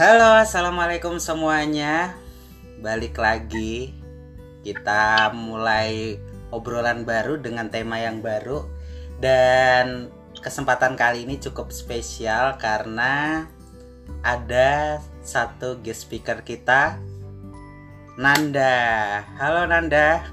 Halo, 0.00 0.32
assalamualaikum 0.40 1.20
semuanya. 1.20 2.16
Balik 2.80 3.20
lagi, 3.20 3.92
kita 4.64 5.28
mulai 5.36 6.16
obrolan 6.48 7.04
baru 7.04 7.36
dengan 7.36 7.68
tema 7.68 8.00
yang 8.00 8.24
baru, 8.24 8.64
dan 9.20 10.08
kesempatan 10.40 10.96
kali 10.96 11.28
ini 11.28 11.36
cukup 11.36 11.68
spesial 11.68 12.56
karena 12.56 13.44
ada 14.24 15.04
satu 15.20 15.76
guest 15.84 16.08
speaker 16.08 16.40
kita, 16.48 16.96
Nanda. 18.16 19.20
Halo 19.36 19.68
Nanda. 19.68 20.24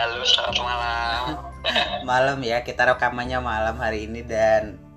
Halo, 0.00 0.24
selamat 0.24 0.56
malam. 0.64 1.24
malam 2.08 2.38
ya, 2.40 2.64
kita 2.64 2.88
rekamannya 2.88 3.36
malam 3.44 3.76
hari 3.76 4.08
ini 4.08 4.24
dan 4.24 4.87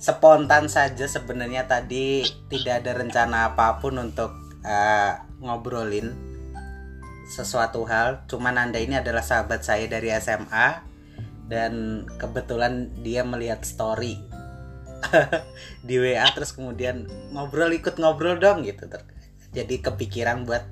spontan 0.00 0.66
saja 0.66 1.04
sebenarnya 1.04 1.68
tadi. 1.68 2.24
Tidak 2.24 2.74
ada 2.82 2.96
rencana 2.96 3.52
apa 3.52 3.78
pun 3.78 4.00
untuk 4.00 4.32
uh, 4.64 5.12
ngobrolin 5.44 6.16
sesuatu 7.28 7.84
hal. 7.86 8.24
Cuman 8.26 8.56
anda 8.58 8.80
ini 8.80 8.98
adalah 8.98 9.22
sahabat 9.22 9.62
saya 9.62 9.86
dari 9.86 10.10
SMA 10.18 10.82
dan 11.46 12.06
kebetulan 12.16 12.90
dia 13.04 13.26
melihat 13.26 13.66
story 13.66 14.22
di 15.86 15.98
WA 15.98 16.22
terus 16.30 16.54
kemudian 16.54 17.10
ngobrol 17.34 17.70
ikut 17.70 18.00
ngobrol 18.00 18.40
dong 18.40 18.64
gitu. 18.64 18.88
Jadi 19.52 19.84
kepikiran 19.84 20.48
buat 20.48 20.64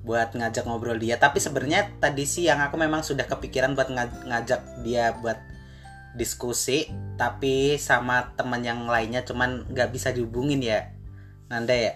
buat 0.00 0.32
ngajak 0.32 0.64
ngobrol 0.64 0.96
dia. 0.96 1.20
Tapi 1.20 1.42
sebenarnya 1.42 2.00
tadi 2.00 2.24
siang 2.24 2.64
aku 2.64 2.80
memang 2.80 3.04
sudah 3.04 3.28
kepikiran 3.28 3.76
buat 3.76 3.92
ngajak 4.24 4.84
dia 4.86 5.12
buat 5.20 5.49
diskusi 6.20 6.84
tapi 7.16 7.80
sama 7.80 8.36
teman 8.36 8.60
yang 8.60 8.84
lainnya 8.84 9.24
cuman 9.24 9.64
nggak 9.72 9.88
bisa 9.88 10.12
dihubungin 10.12 10.60
ya. 10.60 10.92
Nanda 11.48 11.72
ya? 11.72 11.92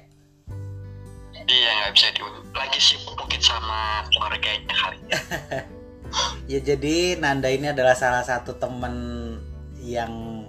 Iya 1.45 1.71
nggak 1.85 1.93
bisa 1.93 2.09
dihubungin. 2.17 2.49
Lagi 2.57 2.81
sih 2.81 2.97
mungkin 3.05 3.41
sama 3.45 4.09
keluarganya 4.09 4.73
kali 4.73 4.99
ya 6.53 6.59
jadi 6.63 7.19
Nanda 7.19 7.51
ini 7.51 7.75
adalah 7.75 7.99
salah 7.99 8.23
satu 8.23 8.55
teman 8.57 8.95
yang 9.83 10.47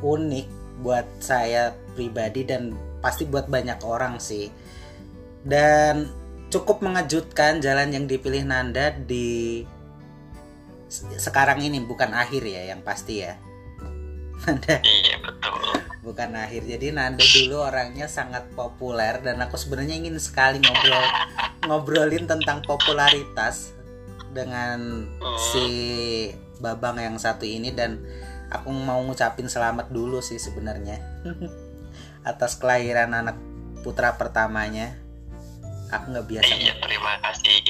unik 0.00 0.46
buat 0.82 1.06
saya 1.18 1.74
pribadi 1.94 2.46
dan 2.46 2.74
pasti 3.02 3.26
buat 3.26 3.46
banyak 3.46 3.78
orang 3.82 4.18
sih. 4.18 4.50
Dan 5.42 6.10
cukup 6.50 6.82
mengejutkan 6.82 7.62
jalan 7.62 7.94
yang 7.94 8.04
dipilih 8.06 8.46
Nanda 8.46 8.94
di 8.94 9.62
sekarang 10.90 11.60
ini 11.60 11.84
bukan 11.84 12.16
akhir 12.16 12.42
ya 12.44 12.72
yang 12.72 12.80
pasti 12.80 13.24
ya. 13.24 13.36
Nanda. 14.46 14.80
Iya 14.80 15.16
betul. 15.20 15.60
Bukan 16.00 16.30
akhir. 16.32 16.62
Jadi 16.64 16.94
Nanda 16.94 17.20
dulu 17.20 17.60
orangnya 17.60 18.06
sangat 18.08 18.48
populer 18.56 19.20
dan 19.20 19.42
aku 19.44 19.60
sebenarnya 19.60 19.98
ingin 19.98 20.16
sekali 20.16 20.62
ngobrol 20.62 21.04
ngobrolin 21.66 22.24
tentang 22.24 22.64
popularitas 22.64 23.76
dengan 24.32 25.04
si 25.52 25.66
Babang 26.58 26.98
yang 26.98 27.14
satu 27.22 27.46
ini 27.46 27.70
dan 27.70 28.02
aku 28.50 28.74
mau 28.74 28.98
ngucapin 29.04 29.46
selamat 29.46 29.92
dulu 29.92 30.18
sih 30.24 30.40
sebenarnya. 30.40 30.98
Atas 32.30 32.58
kelahiran 32.58 33.14
anak 33.14 33.36
putra 33.82 34.16
pertamanya. 34.18 34.96
Aku 35.88 36.12
nggak 36.12 36.28
biasa 36.28 36.52
iya 36.52 36.76
terima 36.84 37.16
kasih 37.24 37.64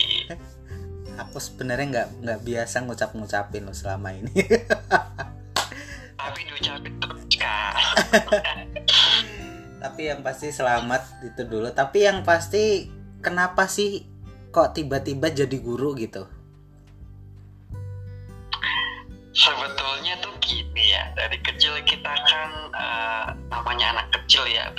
aku 1.18 1.42
sebenarnya 1.42 1.86
nggak 1.90 2.08
nggak 2.22 2.40
biasa 2.46 2.86
ngucap 2.86 3.10
ngucapin 3.12 3.66
lo 3.66 3.74
selama 3.74 4.14
ini. 4.14 4.32
Tapi 6.18 6.40
diucapin 6.46 6.94
terus 7.02 7.24
kak 7.36 7.74
tapi 9.78 10.10
yang 10.10 10.26
pasti 10.26 10.50
selamat 10.50 11.22
itu 11.22 11.42
dulu. 11.46 11.70
Tapi 11.70 12.02
yang 12.02 12.26
pasti 12.26 12.90
kenapa 13.22 13.70
sih 13.70 14.06
kok 14.50 14.74
tiba-tiba 14.74 15.30
jadi 15.30 15.56
guru 15.58 15.94
gitu 15.94 16.37
sebetulnya 19.36 20.16
tuh 20.24 20.34
gini 20.40 20.92
ya 20.92 21.12
dari 21.12 21.38
kecil 21.44 21.76
kita 21.84 22.12
kan 22.12 22.50
uh, 22.72 23.26
namanya 23.52 23.98
anak 23.98 24.06
kecil 24.16 24.48
ya 24.48 24.72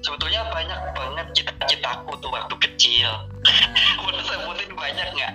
sebetulnya 0.00 0.46
banyak 0.52 0.80
banget 0.96 1.26
cita-citaku 1.36 2.12
tuh 2.20 2.30
waktu 2.32 2.54
kecil. 2.60 3.10
Boleh 4.00 4.22
sebutin 4.24 4.72
banyak 4.72 5.08
nggak? 5.16 5.34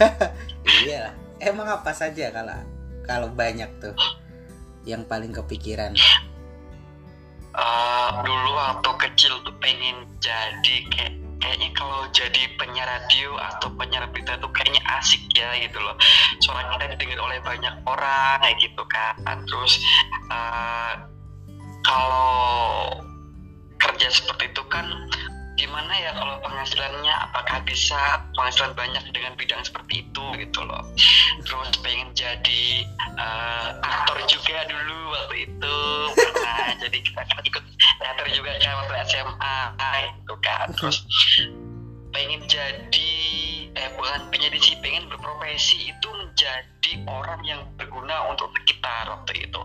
Iya. 0.66 1.14
Emang 1.38 1.70
apa 1.70 1.94
saja 1.94 2.34
kalau 2.34 2.58
kalau 3.06 3.28
banyak 3.30 3.70
tuh 3.78 3.94
yang 4.82 5.06
paling 5.06 5.30
kepikiran? 5.30 5.94
Uh, 7.54 8.10
dulu 8.26 8.50
waktu 8.58 8.90
kecil 9.08 9.38
tuh 9.46 9.54
pengen 9.62 10.10
jadi 10.18 10.76
kayak 10.90 11.25
kayaknya 11.40 11.68
kalau 11.76 12.08
jadi 12.12 12.42
penyiar 12.56 12.88
radio 12.88 13.36
atau 13.36 13.68
penyiar 13.76 14.08
berita 14.10 14.40
tuh 14.40 14.50
kayaknya 14.52 14.82
asik 15.00 15.22
ya 15.36 15.52
gitu 15.60 15.78
loh. 15.80 15.96
Suara 16.40 16.72
kita 16.76 16.96
didengar 16.96 17.20
oleh 17.20 17.38
banyak 17.44 17.74
orang 17.84 18.40
kayak 18.40 18.56
gitu 18.60 18.82
kan. 18.88 19.36
Terus 19.44 19.74
uh, 20.32 20.92
kalau 21.84 22.98
kerja 23.76 24.08
seperti 24.10 24.50
itu 24.50 24.62
kan 24.72 24.86
gimana 25.56 25.92
ya 26.00 26.12
kalau 26.16 26.40
penghasilannya? 26.44 27.14
Apakah 27.30 27.64
bisa 27.64 27.98
penghasilan 28.36 28.72
banyak 28.76 29.04
dengan 29.12 29.32
bidang 29.36 29.62
seperti 29.64 30.04
itu 30.08 30.24
gitu 30.40 30.60
loh. 30.64 30.82
Terus 31.44 31.76
pengen 31.84 32.12
jadi 32.16 32.64
uh, 33.20 33.76
aktor 33.84 34.18
juga 34.28 34.64
dulu 34.68 34.98
waktu 35.12 35.36
itu. 35.52 35.78
Nah 36.16 36.72
jadi 36.80 36.98
kita 37.00 37.22
kan 37.22 37.40
ikut 37.44 37.64
teater 38.00 38.26
juga 38.32 38.50
kan 38.60 38.72
waktu 38.84 38.94
SMA 39.08 39.56
kan. 40.42 40.72
Terus 40.74 41.04
pengen 42.10 42.42
jadi 42.48 43.12
eh 43.76 43.88
bukan 43.92 44.32
pengen 44.32 44.56
sih 44.56 44.76
pengen 44.80 45.04
berprofesi 45.12 45.92
itu 45.92 46.08
menjadi 46.16 46.92
orang 47.04 47.40
yang 47.44 47.60
berguna 47.76 48.32
untuk 48.32 48.48
sekitar 48.56 49.08
waktu 49.12 49.48
itu. 49.48 49.60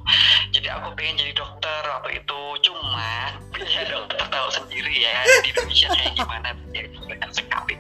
Jadi 0.51 0.67
aku 0.67 0.91
pengen 0.99 1.15
jadi 1.21 1.33
dokter 1.35 1.81
waktu 1.87 2.19
itu. 2.19 2.41
Cuma 2.67 3.31
ya 3.55 3.83
dokter 3.93 4.19
tahu 4.27 4.47
sendiri 4.51 4.93
ya 5.05 5.23
di 5.45 5.49
Indonesia 5.53 5.87
kayak 5.95 6.13
gimana 6.17 6.49
ya 6.75 6.83
dengan 6.91 7.31
sekali 7.31 7.75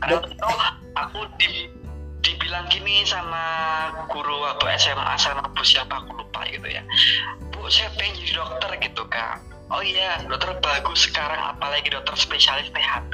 karena 0.00 0.18
itu 0.24 0.48
aku 0.96 1.20
di 1.38 1.68
dibilang 2.20 2.68
gini 2.68 3.04
sama 3.08 3.44
guru 4.08 4.44
waktu 4.44 4.76
SMA 4.76 5.14
sama 5.16 5.44
bu 5.52 5.62
siapa 5.64 6.04
aku 6.04 6.20
lupa 6.20 6.44
gitu 6.48 6.68
ya. 6.68 6.82
Bu 7.52 7.68
saya 7.68 7.88
pengen 7.96 8.20
jadi 8.20 8.40
dokter 8.40 8.70
gitu 8.80 9.04
kan 9.08 9.49
oh 9.70 9.82
iya 9.82 10.22
dokter 10.26 10.54
bagus 10.60 11.06
sekarang 11.06 11.38
apalagi 11.38 11.88
dokter 11.90 12.14
spesialis 12.18 12.70
THP 12.74 13.12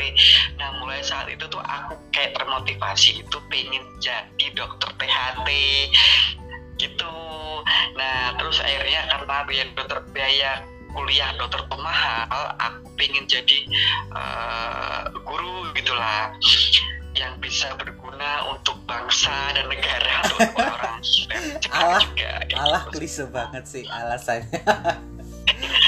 nah 0.57 0.77
mulai 0.81 1.05
saat 1.05 1.29
itu 1.29 1.45
tuh 1.49 1.61
aku 1.61 1.97
kayak 2.13 2.37
termotivasi 2.37 3.21
itu 3.21 3.39
pengen 3.53 3.85
jadi 4.01 4.47
dokter 4.57 4.89
THT 4.97 5.49
gitu. 6.77 7.15
Nah 7.97 8.37
terus 8.37 8.61
akhirnya 8.61 9.09
karena 9.09 9.37
biaya 9.49 9.65
dokter 9.73 9.99
biaya 10.13 10.51
kuliah 10.93 11.29
dokter 11.37 11.61
tuh 11.69 11.81
mahal 11.81 12.25
aku 12.57 12.89
pengen 12.97 13.25
jadi 13.29 13.69
uh, 14.13 15.13
guru 15.25 15.73
gitulah. 15.77 16.33
Yang 17.17 17.49
bisa 17.49 17.73
berguna 17.81 18.45
untuk 18.53 18.77
bangsa 18.85 19.33
dan 19.57 19.73
negara 19.73 20.21
untuk 20.37 20.53
orang 20.53 21.01
alah, 21.73 22.01
juga 22.05 22.31
alah 22.61 22.83
gitu. 22.85 22.93
klise 23.01 23.25
banget 23.33 23.65
sih 23.65 23.85
alasannya 23.89 24.61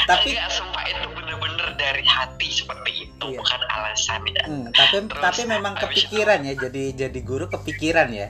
tapi 0.09 0.35
Enggak, 0.35 0.51
sumpah 0.55 0.85
itu 0.89 1.07
bener-bener 1.13 1.69
dari 1.77 2.05
hati 2.07 2.49
seperti 2.49 3.09
itu 3.09 3.27
iya. 3.29 3.39
bukan 3.43 3.63
alasan 3.69 4.23
ya. 4.31 4.45
Hmm, 4.47 4.67
tapi 4.73 4.97
Terus, 5.05 5.23
tapi 5.23 5.43
memang 5.45 5.75
kepikiran 5.77 6.41
itu, 6.43 6.49
ya 6.49 6.55
jadi 6.69 6.83
jadi 7.07 7.21
guru 7.23 7.45
kepikiran 7.51 8.09
ya? 8.15 8.29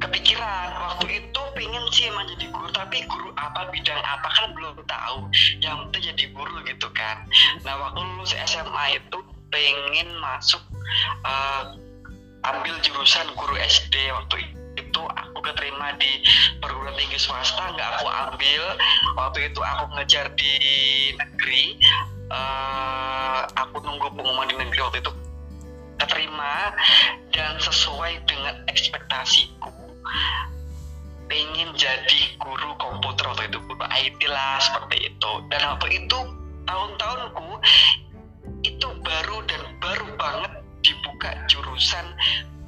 Kepikiran. 0.00 0.68
Waktu 0.90 1.06
itu 1.22 1.40
pengen 1.54 1.84
sih 1.94 2.10
emang 2.10 2.26
jadi 2.34 2.46
guru 2.50 2.68
tapi 2.74 3.04
guru 3.06 3.30
apa 3.38 3.70
bidang 3.70 4.00
apa 4.02 4.28
kan 4.28 4.48
belum 4.56 4.76
tahu. 4.88 5.18
Yang 5.62 5.76
penting 5.86 6.02
jadi 6.14 6.24
guru 6.34 6.56
gitu 6.66 6.88
kan. 6.96 7.22
Nah 7.62 7.74
waktu 7.78 8.00
lulus 8.02 8.34
SMA 8.34 8.98
itu 8.98 9.18
pengen 9.50 10.08
masuk 10.22 10.62
uh, 11.26 11.74
ambil 12.46 12.74
jurusan 12.80 13.26
guru 13.36 13.54
SD 13.60 13.94
waktu 14.14 14.36
itu 14.48 14.59
itu 14.90 15.02
aku 15.06 15.38
keterima 15.46 15.94
di 16.02 16.18
perguruan 16.58 16.90
tinggi 16.98 17.14
swasta 17.14 17.70
nggak 17.78 18.02
aku 18.02 18.10
ambil. 18.10 18.62
Waktu 19.14 19.38
itu 19.54 19.60
aku 19.62 19.84
ngejar 19.94 20.26
di 20.34 20.54
negeri 21.14 21.78
uh, 22.34 23.46
aku 23.54 23.78
nunggu 23.86 24.10
pengumuman 24.18 24.50
di 24.50 24.58
negeri 24.58 24.80
waktu 24.82 24.98
itu 24.98 25.12
keterima. 26.02 26.74
Dan 27.30 27.62
sesuai 27.62 28.26
dengan 28.26 28.66
ekspektasiku 28.66 29.70
pengen 31.30 31.70
jadi 31.78 32.20
guru 32.42 32.74
komputer 32.82 33.30
waktu 33.30 33.46
itu 33.46 33.62
guru 33.62 33.86
IT 33.86 34.20
lah 34.26 34.58
seperti 34.58 35.14
itu. 35.14 35.32
Dan 35.54 35.62
waktu 35.62 36.02
itu 36.02 36.18
tahun-tahunku 36.66 37.48
itu 38.66 38.88
baru 39.06 39.38
dan 39.46 39.62
baru 39.78 40.06
banget 40.18 40.52
dibuka 40.82 41.30
jurusan 41.46 42.06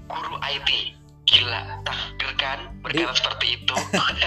guru 0.06 0.38
IT 0.46 1.01
gila 1.32 1.80
takdir 1.80 2.30
kan 2.36 2.58
berkata 2.84 3.16
seperti 3.16 3.46
itu 3.56 3.74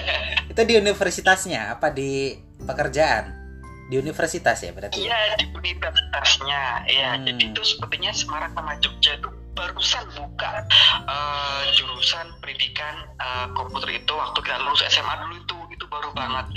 itu 0.52 0.62
di 0.66 0.74
universitasnya 0.82 1.78
apa 1.78 1.94
di 1.94 2.34
pekerjaan 2.66 3.46
di 3.86 4.02
universitas 4.02 4.66
ya 4.66 4.74
berarti 4.74 4.98
ya? 4.98 5.14
Iya 5.14 5.20
di 5.38 5.46
universitasnya, 5.54 6.62
ya. 6.90 7.10
Hmm. 7.14 7.26
Jadi 7.30 7.54
itu 7.54 7.62
sepertinya 7.62 8.10
Semarang 8.10 8.54
sama 8.58 8.74
Jogja 8.82 9.14
itu 9.14 9.30
barusan 9.56 10.04
buka 10.18 10.66
eh, 11.06 11.64
jurusan 11.78 12.28
pendidikan 12.42 13.06
eh, 13.22 13.48
komputer 13.54 14.02
itu 14.02 14.14
waktu 14.18 14.40
kita 14.42 14.58
lulus 14.66 14.84
SMA 14.90 15.14
dulu 15.22 15.36
itu 15.38 15.58
itu 15.78 15.86
baru 15.86 16.10
banget. 16.18 16.50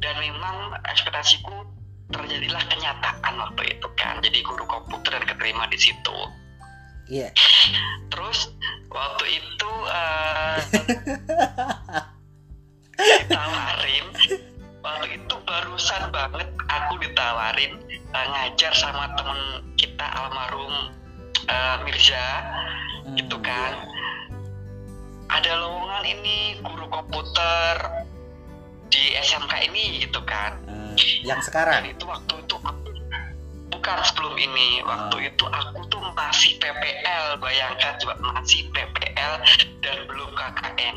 Dan 0.00 0.14
memang 0.22 0.78
ekspektasiku 0.86 1.66
terjadilah 2.14 2.62
kenyataan 2.70 3.34
waktu 3.34 3.62
itu 3.74 3.88
kan. 3.98 4.22
Jadi 4.22 4.38
guru 4.46 4.62
komputer 4.64 5.18
dan 5.18 5.24
keterima 5.26 5.66
di 5.66 5.78
situ. 5.78 6.16
Iya 7.10 7.30
Terus 8.10 8.54
waktu 8.90 9.24
itu 9.38 9.70
ditawarin, 13.00 14.06
waktu 14.82 15.06
itu 15.18 15.34
barusan 15.46 16.02
banget 16.12 16.48
aku 16.68 16.94
ditawarin 17.00 17.72
eh, 17.90 18.26
ngajar 18.34 18.72
sama 18.76 19.10
temen 19.18 19.62
kita 19.78 20.04
almarhum 20.04 20.90
eh, 21.48 21.76
Mirza, 21.86 22.28
Hmm. 23.10 23.16
gitu 23.18 23.36
kan. 23.42 23.72
Ada 25.30 25.58
lowongan 25.62 26.04
ini 26.06 26.58
guru 26.62 26.86
komputer 26.90 27.74
di 28.90 29.14
SMK 29.18 29.70
ini 29.70 30.06
gitu 30.06 30.22
kan. 30.26 30.58
Hmm, 30.66 30.94
yang 31.22 31.38
Dan 31.38 31.46
sekarang 31.46 31.82
itu 31.86 32.04
waktu 32.06 32.34
itu 32.42 32.56
aku 32.58 32.90
bukan 33.80 33.98
sebelum 34.04 34.36
ini. 34.36 34.84
Waktu 34.84 35.16
Hmm. 35.16 35.28
itu 35.32 35.44
aku 35.48 35.80
tuh 35.88 36.04
masih 36.12 36.60
PPL 36.60 37.40
bayangkan 37.40 37.96
coba 37.96 38.14
masih 38.20 38.68
PPL 38.76 39.40
dan 39.80 39.96
belum 40.04 40.30
KKN 40.36 40.96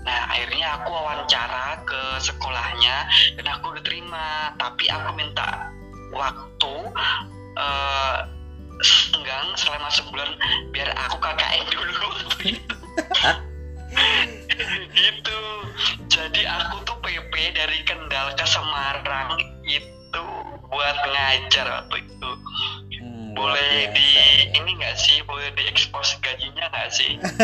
nah 0.00 0.32
akhirnya 0.32 0.80
aku 0.80 0.96
wawancara 0.96 1.80
ke 1.84 2.02
sekolahnya 2.24 2.96
dan 3.36 3.46
aku 3.52 3.76
diterima 3.76 4.52
tapi 4.56 4.88
aku 4.88 5.12
minta 5.12 5.72
waktu 6.12 6.59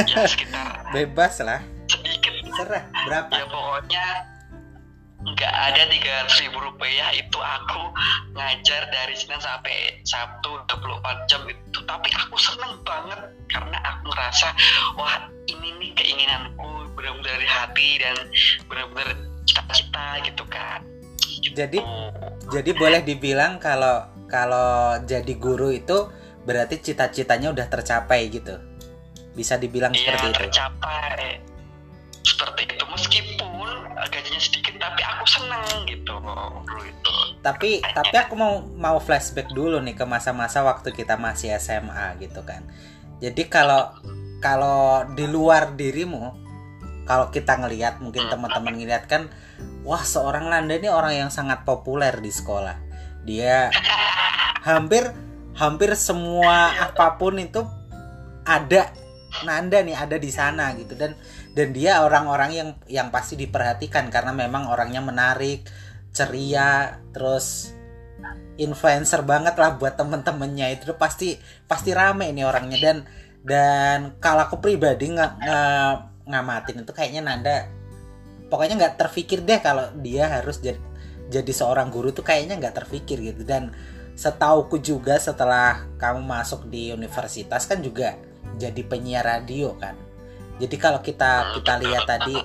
ya 0.04 0.28
sekitar 0.28 0.84
bebas 0.92 1.40
lah. 1.40 1.60
sedikit 1.86 2.34
serah 2.58 2.84
berapa? 3.06 3.30
Ya 3.32 3.46
pokoknya 3.46 4.06
nggak 5.26 5.54
ada 5.54 5.82
tiga 5.90 6.16
ribu 6.38 6.58
rupiah 6.62 7.08
itu 7.16 7.38
aku 7.40 7.82
ngajar 8.36 8.82
dari 8.92 9.14
Senin 9.16 9.40
sampai 9.40 10.02
Sabtu 10.04 10.60
24 10.68 11.30
jam 11.30 11.42
itu. 11.48 11.78
Tapi 11.86 12.08
aku 12.12 12.36
seneng 12.36 12.82
banget 12.84 13.20
karena 13.48 13.78
aku 13.86 14.12
ngerasa 14.12 14.48
wah 14.98 15.30
ini 15.48 15.68
nih 15.80 15.90
keinginanku 15.96 16.90
benar-benar 16.98 17.38
dari 17.38 17.48
hati 17.48 17.88
dan 18.02 18.16
benar-benar 18.68 19.08
cita-cita 19.46 20.20
gitu 20.26 20.44
kan. 20.50 20.82
Gitu. 21.22 21.54
Jadi, 21.54 21.78
jadi 22.50 22.70
boleh 22.74 23.00
dibilang 23.06 23.62
kalau 23.62 24.10
kalau 24.26 24.98
jadi 25.06 25.32
guru 25.38 25.70
itu 25.70 26.10
berarti 26.46 26.78
cita-citanya 26.78 27.50
udah 27.50 27.66
tercapai 27.66 28.30
gitu 28.30 28.58
bisa 29.36 29.60
dibilang 29.60 29.92
Iya 29.92 30.16
seperti 30.16 30.26
itu. 30.32 30.38
tercapai. 30.48 31.44
Seperti 32.24 32.60
itu. 32.72 32.84
Meskipun 32.88 33.68
gajinya 33.96 34.40
sedikit 34.40 34.74
tapi 34.80 35.02
aku 35.04 35.24
seneng 35.28 35.66
gitu 35.84 36.14
dulu 36.66 36.82
itu. 36.84 37.12
Tapi 37.44 37.70
tapi 37.84 38.14
aku 38.16 38.34
mau 38.34 38.64
mau 38.76 38.98
flashback 38.98 39.52
dulu 39.52 39.78
nih 39.84 39.94
ke 39.94 40.04
masa-masa 40.08 40.64
waktu 40.64 40.90
kita 40.96 41.20
masih 41.20 41.54
SMA 41.60 42.16
gitu 42.18 42.40
kan. 42.42 42.64
Jadi 43.20 43.48
kalau 43.48 43.92
kalau 44.40 45.04
di 45.16 45.24
luar 45.24 45.72
dirimu 45.76 46.34
kalau 47.06 47.30
kita 47.30 47.56
ngelihat 47.56 48.02
mungkin 48.02 48.26
teman-teman 48.26 48.74
ngelihat 48.74 49.06
kan 49.06 49.30
wah 49.86 50.02
seorang 50.02 50.50
Nanda 50.50 50.74
ini 50.74 50.90
orang 50.90 51.14
yang 51.14 51.30
sangat 51.30 51.62
populer 51.62 52.12
di 52.18 52.28
sekolah. 52.34 52.76
Dia 53.22 53.70
hampir 54.68 55.08
hampir 55.56 55.96
semua 55.96 56.74
apa 56.76 57.16
pun 57.16 57.38
itu 57.40 57.64
ada 58.44 58.92
Nanda 59.44 59.84
nih 59.84 59.96
ada 59.98 60.16
di 60.16 60.30
sana 60.32 60.72
gitu. 60.78 60.96
Dan 60.96 61.12
dan 61.52 61.68
dia 61.74 62.00
orang-orang 62.00 62.50
yang 62.54 62.70
yang 62.88 63.08
pasti 63.12 63.36
diperhatikan 63.36 64.08
karena 64.08 64.32
memang 64.32 64.70
orangnya 64.72 65.04
menarik 65.04 65.68
ceria 66.14 66.96
terus 67.12 67.76
influencer 68.56 69.20
banget 69.20 69.58
lah 69.60 69.76
buat 69.76 70.00
temen-temennya. 70.00 70.72
Itu 70.80 70.96
pasti 70.96 71.36
pasti 71.68 71.92
rame 71.92 72.32
ini 72.32 72.46
orangnya. 72.46 72.78
Dan 72.80 72.96
dan 73.44 73.98
kalau 74.22 74.48
aku 74.48 74.62
pribadi 74.62 75.12
nggak 75.12 75.32
ngamatin 76.26 76.82
itu 76.82 76.92
kayaknya 76.96 77.22
Nanda 77.22 77.70
pokoknya 78.50 78.74
nggak 78.74 78.94
terpikir 78.98 79.42
deh 79.46 79.62
kalau 79.62 79.90
dia 80.02 80.26
harus 80.26 80.58
jadi 80.58 80.78
jadi 81.26 81.50
seorang 81.50 81.90
guru 81.90 82.14
tuh 82.14 82.22
kayaknya 82.22 82.56
nggak 82.56 82.74
terpikir 82.84 83.18
gitu. 83.20 83.42
Dan 83.42 83.74
setauku 84.16 84.80
juga 84.80 85.20
setelah 85.20 85.84
kamu 86.00 86.24
masuk 86.24 86.72
di 86.72 86.88
universitas 86.88 87.68
kan 87.68 87.84
juga 87.84 88.16
jadi 88.56 88.80
penyiar 88.84 89.24
radio 89.24 89.76
kan 89.76 89.94
jadi 90.56 90.76
kalau 90.80 91.00
kita 91.04 91.56
kita 91.60 91.74
lihat 91.84 92.04
tadi 92.08 92.36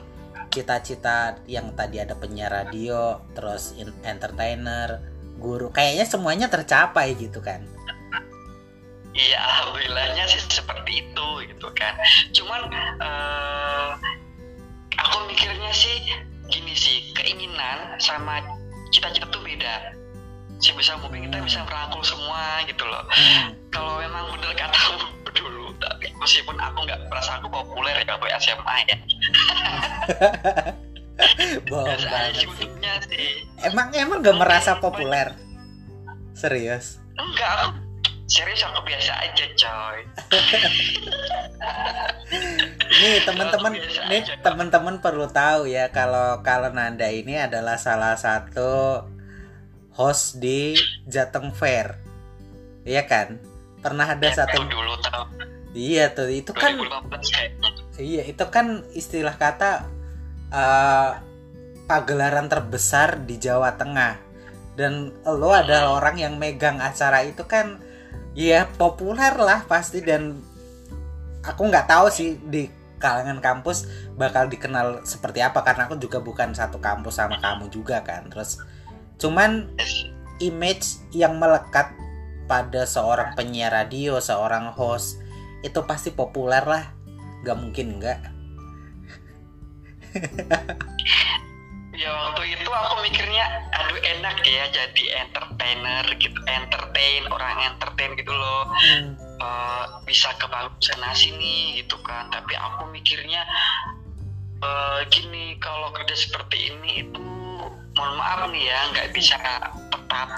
cita-cita 0.51 1.39
yang 1.47 1.71
tadi 1.73 2.03
ada 2.03 2.13
penyiar 2.19 2.51
radio 2.51 3.23
terus 3.31 3.71
in- 3.79 3.95
entertainer 4.03 4.99
guru 5.39 5.71
kayaknya 5.71 6.05
semuanya 6.05 6.47
tercapai 6.51 7.15
gitu 7.15 7.39
kan 7.39 7.63
Iya, 9.11 9.43
alhamdulillahnya 9.43 10.23
sih 10.23 10.39
seperti 10.47 11.03
itu 11.03 11.27
gitu 11.43 11.67
kan. 11.75 11.99
Cuman 12.31 12.71
eh, 12.95 13.89
aku 14.95 15.27
mikirnya 15.27 15.67
sih 15.75 16.15
gini 16.47 16.71
sih, 16.71 17.11
keinginan 17.19 17.99
sama 17.99 18.39
cita-cita 18.95 19.27
tuh 19.27 19.43
beda. 19.43 19.99
Si 20.61 20.69
bisa 20.77 20.93
mungkin 21.01 21.25
kita 21.25 21.41
bisa 21.41 21.65
merangkul 21.65 22.05
semua 22.05 22.61
gitu 22.69 22.85
loh. 22.85 23.01
Hmm, 23.09 23.49
Kalau 23.73 23.97
memang 23.97 24.29
bener 24.37 24.53
katamu 24.53 25.09
dulu, 25.33 25.73
tapi 25.81 26.13
meskipun 26.21 26.53
aku 26.61 26.85
nggak 26.85 27.01
merasa 27.09 27.41
aku 27.41 27.49
populer 27.49 27.97
ya 27.97 28.13
waktu 28.13 28.29
SMA 28.37 28.75
ya. 28.85 28.97
bohong 31.69 32.01
banget 32.09 33.01
sih. 33.09 33.45
emang 33.61 33.94
emang 33.94 34.25
gak 34.25 34.37
merasa 34.37 34.77
populer? 34.81 35.33
Serius? 36.33 36.97
Enggak, 37.18 37.49
aku 37.61 37.69
serius 38.25 38.63
aku 38.63 38.80
biasa 38.87 39.11
aja 39.18 39.45
coy. 39.59 39.99
nih 43.01 43.18
teman-teman 43.27 43.71
nih 44.07 44.21
teman-teman 44.39 44.95
perlu 45.03 45.27
tahu 45.30 45.68
ya 45.68 45.91
kalau 45.91 46.39
kalau 46.45 46.71
Nanda 46.71 47.11
ini 47.11 47.37
adalah 47.37 47.75
salah 47.75 48.15
satu 48.15 49.03
host 49.94 50.40
di 50.40 50.76
Jateng 51.06 51.52
Fair 51.52 51.95
iya 52.83 53.06
kan 53.06 53.38
pernah 53.81 54.06
ada 54.06 54.28
Ya, 54.30 54.45
satu 54.45 54.62
dulu 54.66 54.94
tahu. 55.02 55.24
iya 55.74 56.14
tuh 56.14 56.30
itu 56.30 56.54
kan 56.54 56.78
2015 56.78 57.33
kayaknya. 57.33 57.69
Iya, 58.02 58.24
itu 58.30 58.45
kan 58.50 58.81
istilah 58.94 59.36
kata 59.38 59.86
eh, 60.50 61.12
pagelaran 61.86 62.50
terbesar 62.50 63.21
di 63.26 63.38
Jawa 63.38 63.78
Tengah. 63.78 64.18
Dan 64.78 65.14
lo 65.21 65.52
adalah 65.54 65.98
orang 65.98 66.18
yang 66.18 66.33
megang 66.38 66.78
acara 66.81 67.21
itu 67.21 67.45
kan 67.45 67.78
ya 68.33 68.64
populer 68.80 69.36
lah 69.36 69.68
pasti 69.68 70.00
dan 70.02 70.40
aku 71.44 71.62
nggak 71.68 71.86
tahu 71.90 72.07
sih 72.07 72.40
di 72.40 72.69
kalangan 72.95 73.42
kampus 73.44 73.90
bakal 74.16 74.45
dikenal 74.48 75.04
seperti 75.04 75.42
apa 75.44 75.66
karena 75.66 75.90
aku 75.90 75.98
juga 76.00 76.21
bukan 76.21 76.54
satu 76.56 76.78
kampus 76.78 77.18
sama 77.18 77.38
kamu 77.38 77.69
juga 77.69 78.02
kan. 78.02 78.30
Terus 78.30 78.62
cuman 79.21 79.69
image 80.42 80.97
yang 81.13 81.37
melekat 81.37 81.94
pada 82.49 82.83
seorang 82.90 83.37
penyiar 83.37 83.71
radio, 83.71 84.18
seorang 84.18 84.73
host 84.73 85.21
itu 85.61 85.78
pasti 85.85 86.09
populer 86.09 86.66
lah. 86.66 86.90
Nggak 87.45 87.57
mungkin 87.61 87.87
nggak. 88.01 88.19
Ya 91.92 92.07
waktu 92.07 92.57
itu 92.57 92.66
aku 92.66 93.04
mikirnya 93.06 93.45
aduh 93.78 93.99
enak 93.99 94.42
ya 94.42 94.63
jadi 94.73 95.28
entertainer 95.28 96.01
gitu 96.18 96.40
entertain 96.49 97.30
orang 97.30 97.68
entertain 97.68 98.18
gitu 98.18 98.33
loh. 98.33 98.73
Eh, 99.37 99.85
bisa 100.07 100.33
kebangun 100.42 100.73
sana 100.81 101.13
sini 101.13 101.78
gitu 101.78 101.99
kan. 102.01 102.31
Tapi 102.33 102.57
aku 102.57 102.90
mikirnya 102.90 103.45
eh, 104.66 104.99
gini 105.13 105.59
kalau 105.61 105.94
kerja 105.94 106.16
seperti 106.18 106.73
ini 106.73 107.06
itu 107.06 107.41
mohon 107.98 108.14
maaf 108.16 108.48
nih 108.52 108.64
ya 108.71 108.80
nggak 108.95 109.07
bisa 109.12 109.36
tetap. 109.92 110.30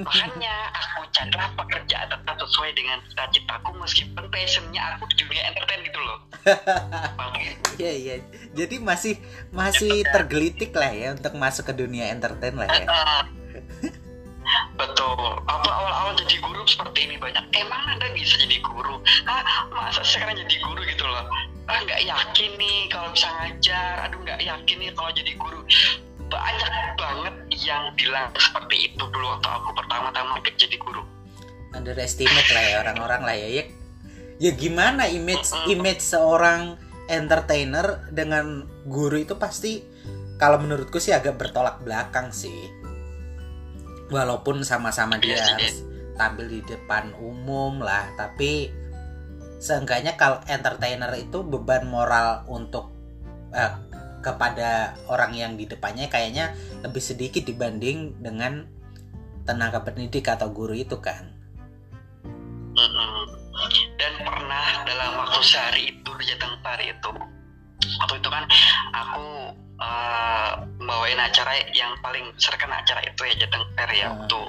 Makanya 0.00 0.54
aku 0.72 1.04
carilah 1.12 1.52
pekerjaan 1.52 2.08
tetap 2.08 2.36
sesuai 2.40 2.70
dengan 2.72 2.98
cita-citaku 3.12 3.70
meskipun 3.76 4.24
passionnya 4.32 4.96
aku 4.96 5.04
di 5.12 5.14
dunia 5.20 5.42
entertain 5.52 5.80
gitu 5.84 6.00
loh. 6.00 6.18
Itu 7.36 7.76
iya 7.80 7.92
iya. 7.92 8.14
Jadi 8.56 8.80
masih 8.80 9.20
masih 9.52 10.04
tergelitik 10.08 10.72
lah 10.72 10.90
ya 10.90 11.12
untuk 11.12 11.36
masuk 11.36 11.68
ke 11.68 11.74
dunia 11.76 12.08
entertain 12.08 12.56
lah 12.56 12.68
ya. 12.72 12.88
Betul. 14.74 15.44
Apa 15.46 15.68
awal-awal 15.68 16.16
jadi 16.18 16.40
guru 16.40 16.64
seperti 16.64 17.06
ini 17.06 17.20
banyak? 17.20 17.44
Emang 17.54 17.80
anda 17.86 18.08
bisa 18.16 18.40
jadi 18.40 18.58
guru? 18.64 18.98
Ah 19.28 19.68
masa 19.70 20.00
sekarang 20.02 20.40
jadi 20.40 20.56
guru 20.64 20.80
gitu 20.88 21.04
loh? 21.04 21.28
Ah 21.68 21.78
nggak 21.84 22.02
yakin 22.02 22.50
nih 22.56 22.88
kalau 22.88 23.12
bisa 23.12 23.28
ngajar. 23.28 24.08
Aduh 24.08 24.18
nggak 24.24 24.40
yakin 24.42 24.76
nih 24.80 24.90
kalau 24.96 25.12
jadi 25.12 25.32
guru 25.36 25.60
banyak 26.30 26.72
banget 26.94 27.34
yang 27.66 27.90
bilang 27.98 28.30
seperti 28.38 28.94
itu 28.94 29.02
dulu 29.02 29.26
waktu 29.36 29.48
aku 29.50 29.68
pertama-tama 29.74 30.38
kerja 30.40 30.64
jadi 30.70 30.78
guru. 30.78 31.02
Underestimate 31.74 32.50
lah 32.54 32.64
ya 32.64 32.76
orang-orang 32.86 33.20
lah 33.26 33.36
ya 33.36 33.48
ya 33.50 33.64
ya 34.40 34.50
gimana 34.56 35.10
image 35.10 35.52
image 35.68 36.00
seorang 36.00 36.78
entertainer 37.10 38.06
dengan 38.08 38.64
guru 38.86 39.20
itu 39.20 39.36
pasti 39.36 39.84
kalau 40.40 40.56
menurutku 40.56 40.96
sih 40.96 41.12
agak 41.12 41.36
bertolak 41.36 41.82
belakang 41.82 42.30
sih. 42.32 42.70
Walaupun 44.10 44.66
sama-sama 44.66 45.20
dia 45.22 45.38
Iya 45.38 45.44
harus 45.54 45.76
tampil 46.18 46.46
di 46.50 46.60
depan 46.66 47.14
umum 47.16 47.80
lah 47.80 48.10
tapi 48.18 48.68
seenggaknya 49.60 50.16
kalau 50.20 50.40
entertainer 50.48 51.12
itu 51.16 51.44
beban 51.44 51.88
moral 51.88 52.44
untuk 52.48 52.92
eh, 53.52 53.72
kepada 54.20 54.94
orang 55.08 55.32
yang 55.32 55.52
di 55.56 55.64
depannya 55.64 56.06
kayaknya 56.12 56.52
lebih 56.84 57.00
sedikit 57.00 57.44
dibanding 57.44 58.20
dengan 58.20 58.68
tenaga 59.48 59.82
pendidik 59.82 60.28
atau 60.28 60.52
guru 60.52 60.76
itu 60.76 61.00
kan. 61.00 61.32
Dan 64.00 64.12
pernah 64.24 64.86
dalam 64.88 65.10
waktu 65.20 65.40
sehari 65.44 65.82
itu 65.92 66.10
di 66.16 66.24
Jateng 66.24 66.56
Pari 66.64 66.92
itu, 66.92 67.12
waktu 68.00 68.14
itu 68.16 68.28
kan 68.32 68.44
aku 68.94 69.26
eh, 69.80 70.50
bawain 70.80 71.20
acara 71.20 71.56
yang 71.76 71.92
paling 72.00 72.32
besar 72.36 72.56
kan 72.56 72.72
acara 72.72 73.00
itu 73.04 73.20
ya 73.24 73.34
Jateng 73.44 73.64
Fair 73.76 73.90
ya 73.92 74.06
Hmm. 74.08 74.24
waktu 74.24 74.40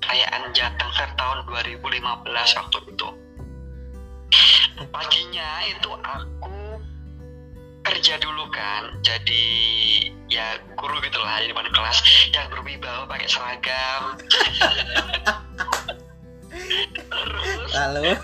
perayaan 0.00 0.42
Jateng 0.56 0.90
Fair 0.96 1.10
tahun 1.20 1.38
2015 1.48 2.56
waktu 2.56 2.78
itu. 2.88 3.08
Paginya 4.88 5.48
itu 5.66 5.90
aku 5.90 6.57
kerja 7.86 8.18
dulu 8.20 8.50
kan, 8.50 8.98
jadi 9.00 9.44
ya 10.28 10.60
guru 10.76 11.00
gitu 11.02 11.18
lah 11.20 11.40
di 11.42 11.50
depan 11.50 11.68
kelas. 11.72 11.98
Yang 12.32 12.46
berwibawa 12.52 13.06
pakai 13.08 13.28
seragam. 13.28 14.02
Terus 17.08 17.70
lalu 17.74 18.16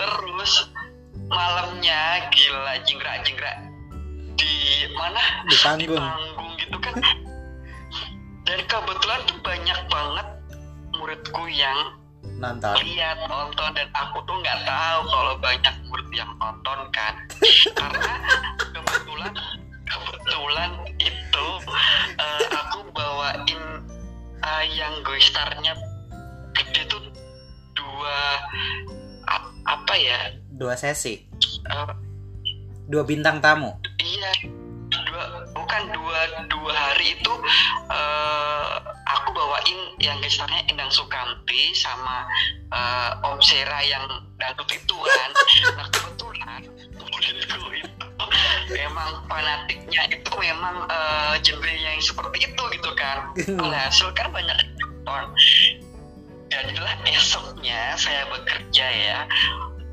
terus 0.00 0.52
malamnya 1.28 2.24
gila 2.32 2.74
jingkrak 2.88 3.20
jingkrak 3.22 3.56
di 4.34 4.88
mana? 4.96 5.20
Di 5.46 5.54
di 5.54 5.56
panggung 5.60 6.00
panggung 6.00 6.50
gitu 6.56 6.76
kan. 6.80 6.94
Dan 8.48 8.60
kebetulan 8.66 9.20
tuh 9.28 9.38
banyak 9.44 9.80
banget 9.92 10.26
muridku 10.96 11.44
yang 11.52 11.99
nonton. 12.40 12.74
Lihat 12.80 13.18
nonton. 13.28 13.68
Dan 13.76 13.88
aku 13.92 14.18
tuh 14.24 14.36
nggak 14.40 14.58
tahu 14.64 15.00
kalau 15.08 15.34
banyak 15.38 15.74
murid 15.88 16.08
yang 16.12 16.30
nonton 16.40 16.78
kan. 16.92 17.14
Karena 17.80 18.14
kebetulan 18.58 19.32
kebetulan 19.84 20.70
itu 20.98 21.46
eh, 22.18 22.44
aku 22.50 22.78
bawain 22.94 23.62
eh, 24.40 24.64
yang 24.74 24.94
gue 25.04 25.20
starnya 25.20 25.72
gede 26.56 26.82
tuh 26.88 27.02
dua 27.76 28.18
apa 29.64 29.94
ya? 29.94 30.34
Dua 30.50 30.74
sesi. 30.74 31.24
Eh, 31.68 31.92
dua 32.90 33.02
bintang 33.06 33.38
tamu. 33.38 33.76
Iya, 34.00 34.32
dua 35.10 35.24
bukan 35.50 35.82
dua 35.90 36.20
dua 36.46 36.72
hari 36.72 37.18
itu 37.18 37.34
eh, 37.90 38.66
aku 39.10 39.28
bawain 39.34 39.78
yang 39.98 40.22
gestarnya 40.22 40.62
Endang 40.70 40.90
Sukamti 40.94 41.74
sama 41.74 42.24
eh, 42.70 43.26
Om 43.26 43.42
Sera 43.42 43.82
yang 43.82 44.06
dangdut 44.38 44.70
itu 44.70 44.96
kan. 44.96 45.30
Nah 45.74 45.86
kebetulan 45.90 46.62
memang 48.70 49.10
fanatiknya 49.26 50.02
itu 50.14 50.30
memang 50.38 50.86
eh, 50.86 51.34
genre 51.42 51.74
yang 51.74 51.98
seperti 51.98 52.46
itu 52.46 52.62
gitu 52.70 52.90
kan. 52.94 53.34
Alhasil 53.58 54.14
kan 54.14 54.30
banyak 54.30 54.56
nonton. 54.78 55.24
Jadilah 56.50 56.94
esoknya 57.06 57.94
saya 57.94 58.26
bekerja 58.26 58.86
ya, 58.90 59.18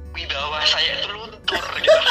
wibawa 0.10 0.58
saya 0.66 0.98
itu 0.98 1.10
luntur 1.14 1.66
gitu. 1.78 2.02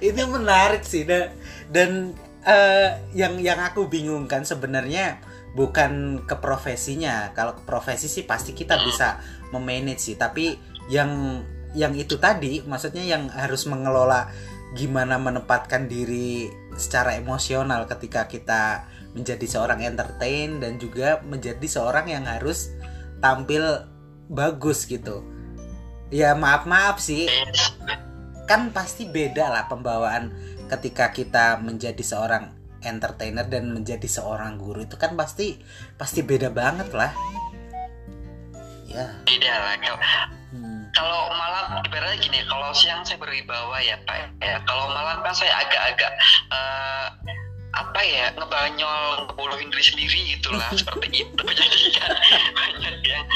Itu 0.00 0.20
menarik 0.26 0.82
sih 0.82 1.04
da- 1.04 1.30
dan 1.68 2.16
eh, 2.40 2.96
yang 3.12 3.36
yang 3.38 3.60
aku 3.60 3.84
bingungkan 3.86 4.48
sebenarnya 4.48 5.20
bukan 5.52 6.24
ke 6.24 6.36
profesinya. 6.40 7.30
Kalau 7.36 7.52
ke 7.52 7.62
profesi 7.68 8.08
sih 8.08 8.24
pasti 8.24 8.56
kita 8.56 8.80
Hmm. 8.80 8.84
bisa 8.88 9.08
memanage 9.52 10.00
sih 10.12 10.16
tapi 10.16 10.56
yang 10.88 11.42
yang 11.76 11.94
itu 11.94 12.18
tadi 12.18 12.64
maksudnya 12.66 13.06
yang 13.06 13.30
harus 13.30 13.62
mengelola 13.70 14.26
gimana 14.74 15.18
menempatkan 15.18 15.86
diri 15.86 16.50
secara 16.78 17.18
emosional 17.18 17.86
ketika 17.90 18.26
kita 18.26 18.86
menjadi 19.14 19.42
seorang 19.46 19.82
entertain 19.82 20.62
dan 20.62 20.78
juga 20.78 21.18
menjadi 21.26 21.66
seorang 21.66 22.06
yang 22.10 22.24
harus 22.26 22.70
tampil 23.18 23.86
bagus 24.30 24.86
gitu. 24.86 25.26
Ya 26.10 26.34
maaf 26.34 26.66
maaf 26.66 26.98
sih 27.02 27.26
kan 28.50 28.74
pasti 28.74 29.06
beda 29.06 29.46
lah 29.46 29.70
pembawaan 29.70 30.34
ketika 30.66 31.14
kita 31.14 31.62
menjadi 31.62 32.02
seorang 32.02 32.50
entertainer 32.82 33.46
dan 33.46 33.70
menjadi 33.70 34.10
seorang 34.10 34.58
guru 34.58 34.82
itu 34.82 34.98
kan 34.98 35.14
pasti 35.14 35.54
pasti 35.94 36.26
beda 36.26 36.50
banget 36.50 36.90
lah. 36.90 37.14
Ya. 38.90 39.06
Tidak 39.22 39.54
lah 39.54 39.78
kalau 39.78 39.98
hmm. 40.50 40.82
kalau 40.90 41.30
malam 41.30 41.78
ibaratnya 41.86 42.18
gini 42.18 42.42
kalau 42.50 42.74
siang 42.74 43.06
saya 43.06 43.22
berwibawa 43.22 43.78
ya 43.86 43.94
pak 44.02 44.34
ya. 44.42 44.58
Kalau 44.66 44.90
malam 44.90 45.22
kan 45.22 45.30
saya 45.30 45.54
agak-agak 45.62 46.10
eh, 46.50 47.06
apa 47.70 48.00
ya 48.02 48.34
ngebanyol 48.34 49.30
ngebolohin 49.30 49.70
diri 49.70 49.84
sendiri 49.86 50.18
gitulah 50.34 50.66
seperti 50.80 51.22
itu. 51.22 51.44
Jadi 51.54 51.86
kan 52.02 52.10
banyak 52.58 52.94
yang 53.06 53.26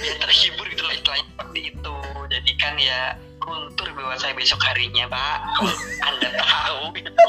ya 0.00 0.14
terhibur 0.20 0.66
gitu 0.68 0.82
lah 0.84 0.94
istilahnya 0.96 1.26
seperti 1.30 1.60
itu. 1.72 1.96
Jadi 2.30 2.52
kan 2.56 2.74
ya 2.80 3.00
luntur 3.44 3.88
bahwa 3.96 4.14
saya 4.16 4.32
besok 4.36 4.60
harinya 4.64 5.04
pak. 5.10 5.38
Anda 6.08 6.28
tahu 6.36 6.80
gitu. 6.96 7.10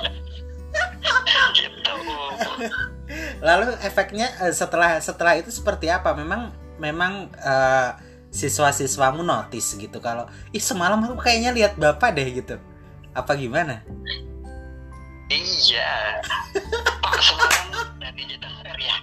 Gitu. 1.51 1.93
Lalu 3.43 3.75
efeknya 3.83 4.31
eh, 4.39 4.55
setelah 4.55 5.03
setelah 5.03 5.35
itu 5.35 5.51
seperti 5.51 5.91
apa? 5.91 6.15
Memang 6.15 6.55
memang 6.79 7.27
eh, 7.35 7.89
siswa-siswamu 8.31 9.19
notice 9.19 9.75
gitu 9.75 9.99
kalau 9.99 10.23
ih 10.55 10.63
semalam 10.63 11.03
aku 11.03 11.19
kayaknya 11.19 11.51
lihat 11.51 11.75
bapak 11.75 12.15
deh 12.15 12.27
gitu. 12.31 12.55
Apa 13.11 13.35
gimana? 13.35 13.83
Iya, 15.31 16.19
Pak 16.99 17.15
semalam 17.19 17.87
dari 17.99 18.23
Fair 18.39 18.79
ya. 18.79 18.97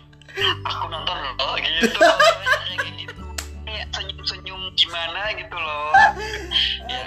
Aku 0.64 0.84
nonton 0.92 1.16
loh 1.16 1.56
gitu, 1.56 1.88
gimana 4.88 5.20
gitu 5.36 5.56
loh. 5.56 5.92
Ya, 6.88 7.04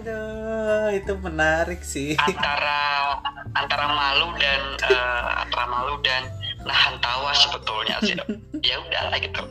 aduh 0.00 0.88
itu 0.96 1.12
menarik 1.20 1.84
sih 1.84 2.16
antara 2.16 3.20
antara 3.52 3.84
malu 3.92 4.32
dan 4.40 4.80
eh, 4.80 5.28
antara 5.44 5.68
malu 5.68 6.00
dan 6.00 6.24
nahan 6.64 6.96
tawa 7.04 7.36
sebetulnya 7.36 8.00
sih. 8.00 8.16
Ya 8.64 8.80
udahlah 8.80 9.20
gitu. 9.20 9.44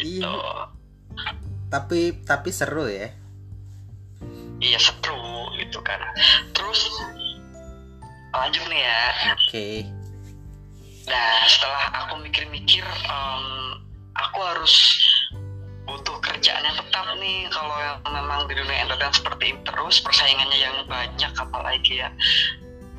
Gitu. 0.00 0.34
tapi 1.70 2.16
tapi 2.26 2.48
seru 2.50 2.90
ya 2.90 3.12
Iya 4.58 4.78
seru 4.82 5.54
gitu 5.60 5.78
kan. 5.86 6.02
Terus 6.50 6.90
lanjut 8.34 8.64
nih 8.66 8.82
ya. 8.82 9.02
oke 9.38 9.68
Nah, 11.10 11.42
setelah 11.50 11.84
aku 12.06 12.22
mikir-mikir, 12.22 12.86
em, 12.86 13.44
aku 14.14 14.38
harus 14.46 14.74
butuh 15.90 16.16
kerjaan 16.22 16.62
yang 16.62 16.76
tetap 16.78 17.02
nih. 17.18 17.50
Kalau 17.50 17.74
yang 17.82 17.98
memang 18.06 18.46
di 18.46 18.54
dunia 18.54 18.86
entertain 18.86 19.10
seperti 19.10 19.44
ini 19.50 19.60
terus, 19.66 19.98
persaingannya 19.98 20.58
yang 20.62 20.76
banyak, 20.86 21.32
apalagi 21.34 21.98
ya 21.98 22.08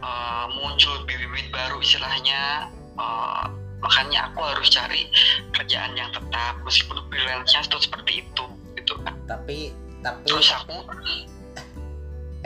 eh, 0.04 0.46
muncul 0.60 1.08
bibit-bibit 1.08 1.48
baru 1.56 1.80
istilahnya. 1.80 2.68
eh, 3.00 3.44
makanya 3.82 4.30
aku 4.30 4.46
harus 4.46 4.70
cari 4.70 5.10
kerjaan 5.58 5.98
yang 5.98 6.12
tetap, 6.14 6.54
meskipun 6.62 7.02
freelance-nya 7.10 7.66
itu 7.66 7.78
seperti 7.82 8.22
itu, 8.22 8.46
gitu 8.78 8.94
kan. 9.02 9.16
tapi 9.26 9.74
tapi 10.06 10.22
Terus 10.30 10.54
aku, 10.54 10.86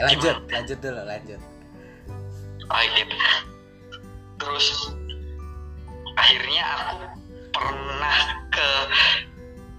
lanjut 0.00 0.36
lanjut 0.48 0.78
dulu 0.80 1.02
lanjut 1.04 1.40
ah, 2.72 2.82
gitu. 2.96 3.16
Terus 4.40 4.66
akhirnya 6.16 6.64
aku 6.64 6.96
pernah 7.52 8.18
ke 8.52 8.70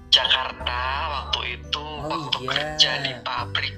Jakarta 0.08 0.80
waktu 1.10 1.60
itu 1.60 1.84
Oh, 1.84 2.08
waktu 2.08 2.38
iya. 2.40 2.50
kerja 2.50 2.92
di 3.02 3.12
pabrik. 3.22 3.76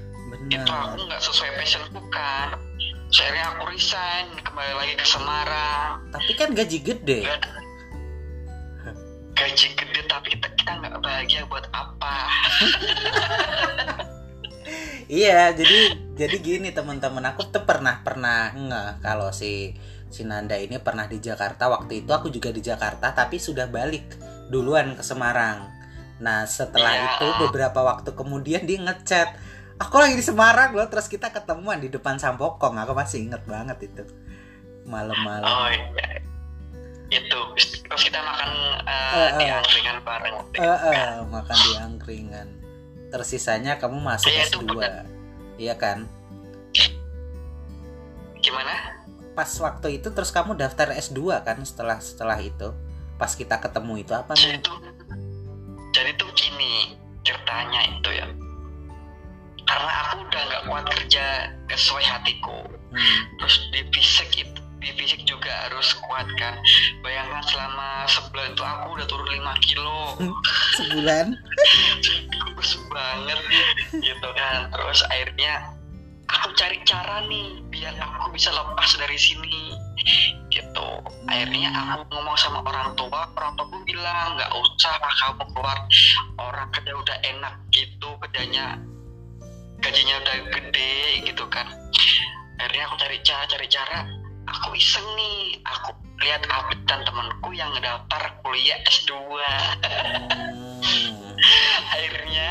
Itu 0.47 0.71
aku 0.71 0.97
nggak 1.03 1.21
sesuai 1.21 1.51
passionku 1.55 2.01
kan. 2.09 2.53
Terus 3.09 3.19
akhirnya 3.25 3.45
aku 3.49 3.61
resign 3.67 4.25
kembali 4.39 4.73
lagi 4.77 4.93
ke 4.95 5.05
Semarang. 5.05 5.91
Tapi 6.13 6.31
kan 6.37 6.49
gaji 6.53 6.77
gede. 6.79 7.19
Nggak- 7.25 7.57
gaji 9.33 9.67
gede 9.71 10.01
tapi 10.05 10.27
kita 10.35 10.47
kita 10.53 10.71
nggak 10.77 10.95
bahagia 10.99 11.41
buat 11.45 11.65
apa. 11.71 12.15
Iya, 15.09 15.57
jadi 15.57 15.79
jadi 16.13 16.37
gini 16.37 16.69
teman-teman, 16.69 17.25
aku 17.25 17.49
tuh 17.49 17.65
pernah 17.65 18.05
pernah 18.05 18.53
nggak 18.53 19.01
kalau 19.01 19.33
si 19.33 19.73
si 20.05 20.21
Nanda 20.21 20.53
ini 20.53 20.77
pernah 20.77 21.09
di 21.09 21.17
Jakarta. 21.17 21.65
Waktu 21.65 22.05
itu 22.05 22.13
aku 22.13 22.29
juga 22.29 22.53
di 22.53 22.61
Jakarta 22.61 23.09
tapi 23.09 23.41
sudah 23.41 23.65
balik 23.65 24.05
duluan 24.53 24.93
ke 24.93 25.01
Semarang. 25.01 25.78
Nah 26.19 26.43
setelah 26.43 26.93
Iya. 26.93 27.05
itu 27.09 27.25
beberapa 27.41 27.79
waktu 27.81 28.11
kemudian 28.11 28.63
dia 28.63 28.77
ngechat, 28.77 29.39
aku 29.75 29.95
lagi 29.97 30.15
di 30.15 30.21
Semarang 30.21 30.71
loh, 30.71 30.87
terus 30.87 31.07
kita 31.07 31.29
ketemuan 31.29 31.79
di 31.79 31.87
depan 31.87 32.15
Sampokong, 32.15 32.75
aku 32.75 32.91
masih 32.91 33.25
inget 33.25 33.43
banget 33.45 33.79
itu 33.85 34.03
malam-malam. 34.83 35.45
oh 35.45 35.69
iya 35.69 36.19
itu 37.09 37.39
terus 37.57 38.01
kita 38.05 38.21
makan 38.21 38.49
uh, 38.85 39.17
Eh, 39.17 39.29
di 39.33 39.43
eh. 39.43 39.49
angkringan 39.51 39.97
bareng 39.99 40.35
itu 40.45 40.61
eh, 40.61 40.77
kan. 40.77 41.25
makan 41.25 41.57
di 41.57 41.71
angkringan. 41.75 42.47
Tersisanya 43.09 43.77
kamu 43.77 43.97
masuk 43.97 44.29
itu 44.29 44.61
S2. 44.61 44.69
benar. 44.69 45.05
Iya 45.57 45.73
kan? 45.73 46.05
gimana 48.39 48.95
Pas 49.33 49.49
waktu 49.55 49.97
itu 49.97 50.11
terus 50.11 50.29
kamu 50.29 50.53
daftar 50.53 50.91
S2 50.91 51.19
kan 51.41 51.57
setelah 51.63 51.97
setelah 51.97 52.37
itu. 52.37 52.75
Pas 53.15 53.31
kita 53.31 53.57
ketemu 53.57 54.03
itu 54.03 54.11
apa 54.11 54.35
nih? 54.35 54.59
tuh 54.59 54.75
jadi 55.93 56.11
tuh 56.17 56.29
gini 56.37 56.95
ceritanya 57.25 57.81
itu 57.89 58.09
ya. 58.13 58.27
Karena 59.65 59.91
aku 60.07 60.25
udah 60.25 60.41
nggak 60.49 60.63
kuat 60.65 60.85
kerja 60.97 61.25
sesuai 61.69 62.05
hatiku. 62.05 62.59
Hmm. 62.89 63.21
terus 63.37 63.69
di 63.69 63.85
fisik 63.93 64.33
itu 64.33 64.61
di 64.81 64.89
fisik 64.97 65.21
juga 65.27 65.51
harus 65.67 65.93
kuat 66.07 66.25
kan. 66.39 66.55
Bayangkan 67.03 67.43
selama 67.45 68.07
sebulan 68.09 68.55
itu 68.55 68.63
aku 68.63 68.87
udah 68.97 69.07
turun 69.11 69.29
5 69.29 69.65
kilo. 69.65 69.99
Sebulan. 70.79 71.25
kurus 72.39 72.71
banget 72.89 73.39
gitu 73.99 74.29
kan. 74.33 74.71
Terus 74.71 74.99
akhirnya 75.11 75.78
aku 76.29 76.53
cari 76.53 76.77
cara 76.85 77.25
nih 77.25 77.65
biar 77.73 77.97
aku 77.97 78.29
bisa 78.33 78.53
lepas 78.53 78.89
dari 79.01 79.17
sini. 79.17 79.73
Gitu. 80.49 80.89
Akhirnya 81.27 81.69
aku 81.73 82.09
ngomong 82.13 82.37
sama 82.39 82.63
orang 82.63 82.93
tua 82.95 83.29
orang 83.35 83.53
tua 83.57 83.65
pun 83.67 83.81
bilang 83.85 84.37
nggak 84.37 84.51
usah 84.53 84.93
lah 85.01 85.13
kamu 85.25 85.43
keluar. 85.53 85.77
Orang 86.37 86.69
kerja 86.71 86.93
udah 86.93 87.17
enak 87.25 87.53
gitu 87.73 88.09
kerjanya 88.21 88.77
gajinya 89.79 90.15
udah 90.21 90.35
gede 90.53 91.25
gitu 91.25 91.43
kan. 91.49 91.67
Akhirnya 92.59 92.83
aku 92.91 92.95
cari 92.99 93.17
cara 93.23 93.43
cari 93.47 93.67
cara 93.71 93.99
aku 94.49 94.75
iseng 94.75 95.05
nih. 95.15 95.61
Aku 95.63 95.93
lihat 96.19 96.43
updatean 96.49 97.01
temanku 97.05 97.49
yang 97.55 97.71
ngedaftar 97.77 98.21
kuliah 98.43 98.79
S2 98.89 99.11
Hmm. 100.79 101.35
akhirnya 101.95 102.49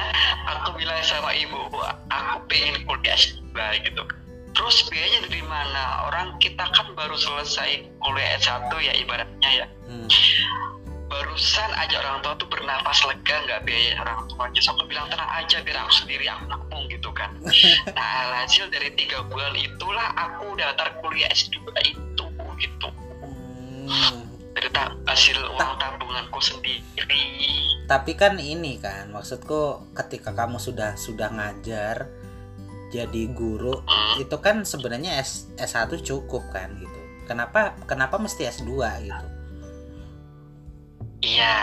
aku 0.48 0.76
bilang 0.80 1.00
sama 1.04 1.32
ibu 1.36 1.60
aku 2.08 2.36
pengen 2.48 2.80
kuliah 2.88 3.16
S2 3.16 3.56
gitu. 3.84 4.02
Terus 4.56 4.76
biayanya 4.90 5.28
dari 5.28 5.42
mana? 5.44 6.08
Orang 6.08 6.40
kita 6.40 6.64
kan 6.72 6.96
baru 6.96 7.14
selesai 7.14 7.84
kuliah 8.00 8.40
S1 8.40 8.72
ya 8.80 8.92
ibaratnya 8.96 9.50
ya. 9.64 9.66
Hmm. 9.88 10.08
barusan 11.08 11.70
aja 11.80 12.04
orang 12.04 12.20
tua 12.20 12.36
tuh 12.36 12.48
bernapas 12.52 13.00
lega 13.08 13.36
nggak 13.48 13.64
biaya 13.64 13.96
orang 14.04 14.28
tua 14.28 14.44
aja 14.44 14.60
so 14.60 14.76
aku 14.76 14.84
bilang 14.92 15.08
tenang 15.08 15.30
aja 15.40 15.56
biar 15.64 15.80
aku 15.80 15.92
sendiri 16.04 16.28
aku 16.28 16.44
nabung 16.52 16.84
gitu 16.92 16.97
kan 17.10 17.30
nah 17.88 18.12
hasil 18.38 18.68
dari 18.68 18.92
tiga 18.92 19.20
bulan 19.24 19.52
itulah 19.52 20.08
aku 20.14 20.52
daftar 20.54 20.92
kuliah 20.98 21.28
S2 21.28 21.56
itu 21.84 22.24
gitu 22.58 22.88
Hmm. 23.88 24.20
dari 24.52 24.68
ta- 24.68 24.92
hasil 25.04 25.40
uang 25.48 25.72
tabunganku 25.76 26.36
sendiri 26.38 27.24
Tapi 27.84 28.12
kan 28.12 28.36
ini 28.36 28.76
kan 28.76 29.08
maksudku 29.08 29.80
ketika 29.94 30.28
kamu 30.30 30.58
sudah 30.58 30.92
sudah 30.94 31.30
ngajar 31.30 32.04
jadi 32.88 33.22
guru 33.28 33.80
Hmm. 33.80 34.14
itu 34.18 34.36
kan 34.36 34.60
sebenarnya 34.62 35.16
S 35.18 35.48
S1 35.56 35.88
cukup 36.02 36.44
kan 36.50 36.68
gitu. 36.74 37.00
Kenapa 37.24 37.76
kenapa 37.82 38.16
mesti 38.16 38.44
S2 38.46 38.68
gitu? 39.02 39.26
iya 41.20 41.56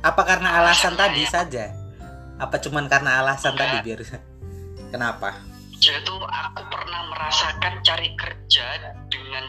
Apa 0.00 0.22
karena 0.22 0.60
alasan 0.60 0.94
tadi 0.94 1.22
ya. 1.22 1.30
saja? 1.32 1.64
Apa 2.36 2.58
cuman 2.58 2.86
karena 2.86 3.18
alasan 3.18 3.54
Enggak. 3.54 3.66
tadi 3.66 3.76
biar 3.84 4.00
Kenapa? 4.94 5.34
jadi 5.84 6.00
tuh 6.00 6.16
aku 6.16 6.62
pernah 6.72 7.12
merasakan 7.12 7.82
cari 7.84 8.16
kerja 8.16 8.66
dengan 9.12 9.44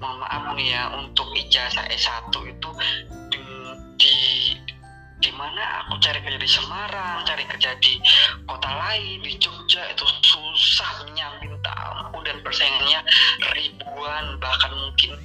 mohon 0.00 0.22
maaf 0.24 0.56
nih 0.56 0.72
ya 0.72 0.88
untuk 0.96 1.28
ijazah 1.36 1.84
S1 1.92 2.32
itu 2.32 2.70
di- 3.28 3.76
di 4.00 4.16
di 5.20 5.30
mana 5.36 5.84
aku 5.84 5.96
cari 6.04 6.20
kerja 6.20 6.36
di 6.40 6.48
Semarang, 6.48 7.24
cari 7.24 7.44
kerja 7.48 7.72
di 7.80 7.96
kota 8.44 8.68
lain, 8.68 9.24
di 9.24 9.32
Jogja 9.40 9.88
itu 9.88 10.04
susahnya 10.24 11.40
minta 11.40 11.72
ampun 11.72 12.20
dan 12.24 12.44
persaingannya 12.44 13.00
ribuan 13.56 14.36
bahkan 14.36 14.72
mungkin 14.72 15.16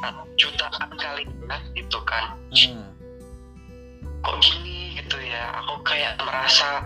uh, 0.00 0.24
jutaan 0.40 0.88
kali 0.96 1.28
ya, 1.28 1.56
gitu 1.76 2.00
kan. 2.08 2.32
Hmm. 2.52 2.90
Kok 4.24 4.36
gini 4.40 4.96
gitu 4.96 5.20
ya, 5.20 5.52
aku 5.60 5.84
kayak 5.84 6.16
merasa 6.24 6.80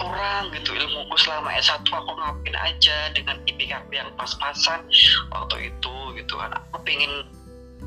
kurang 0.00 0.48
gitu 0.50 0.72
ilmuku 0.72 1.14
selama 1.20 1.52
S1 1.54 1.84
aku 1.84 2.10
ngapain 2.10 2.56
aja 2.56 3.12
dengan 3.12 3.36
IPK 3.44 3.84
yang 3.92 4.08
pas-pasan 4.16 4.80
waktu 5.28 5.68
itu 5.68 5.94
gitu 6.16 6.34
kan 6.34 6.50
aku 6.56 6.80
pengen 6.82 7.28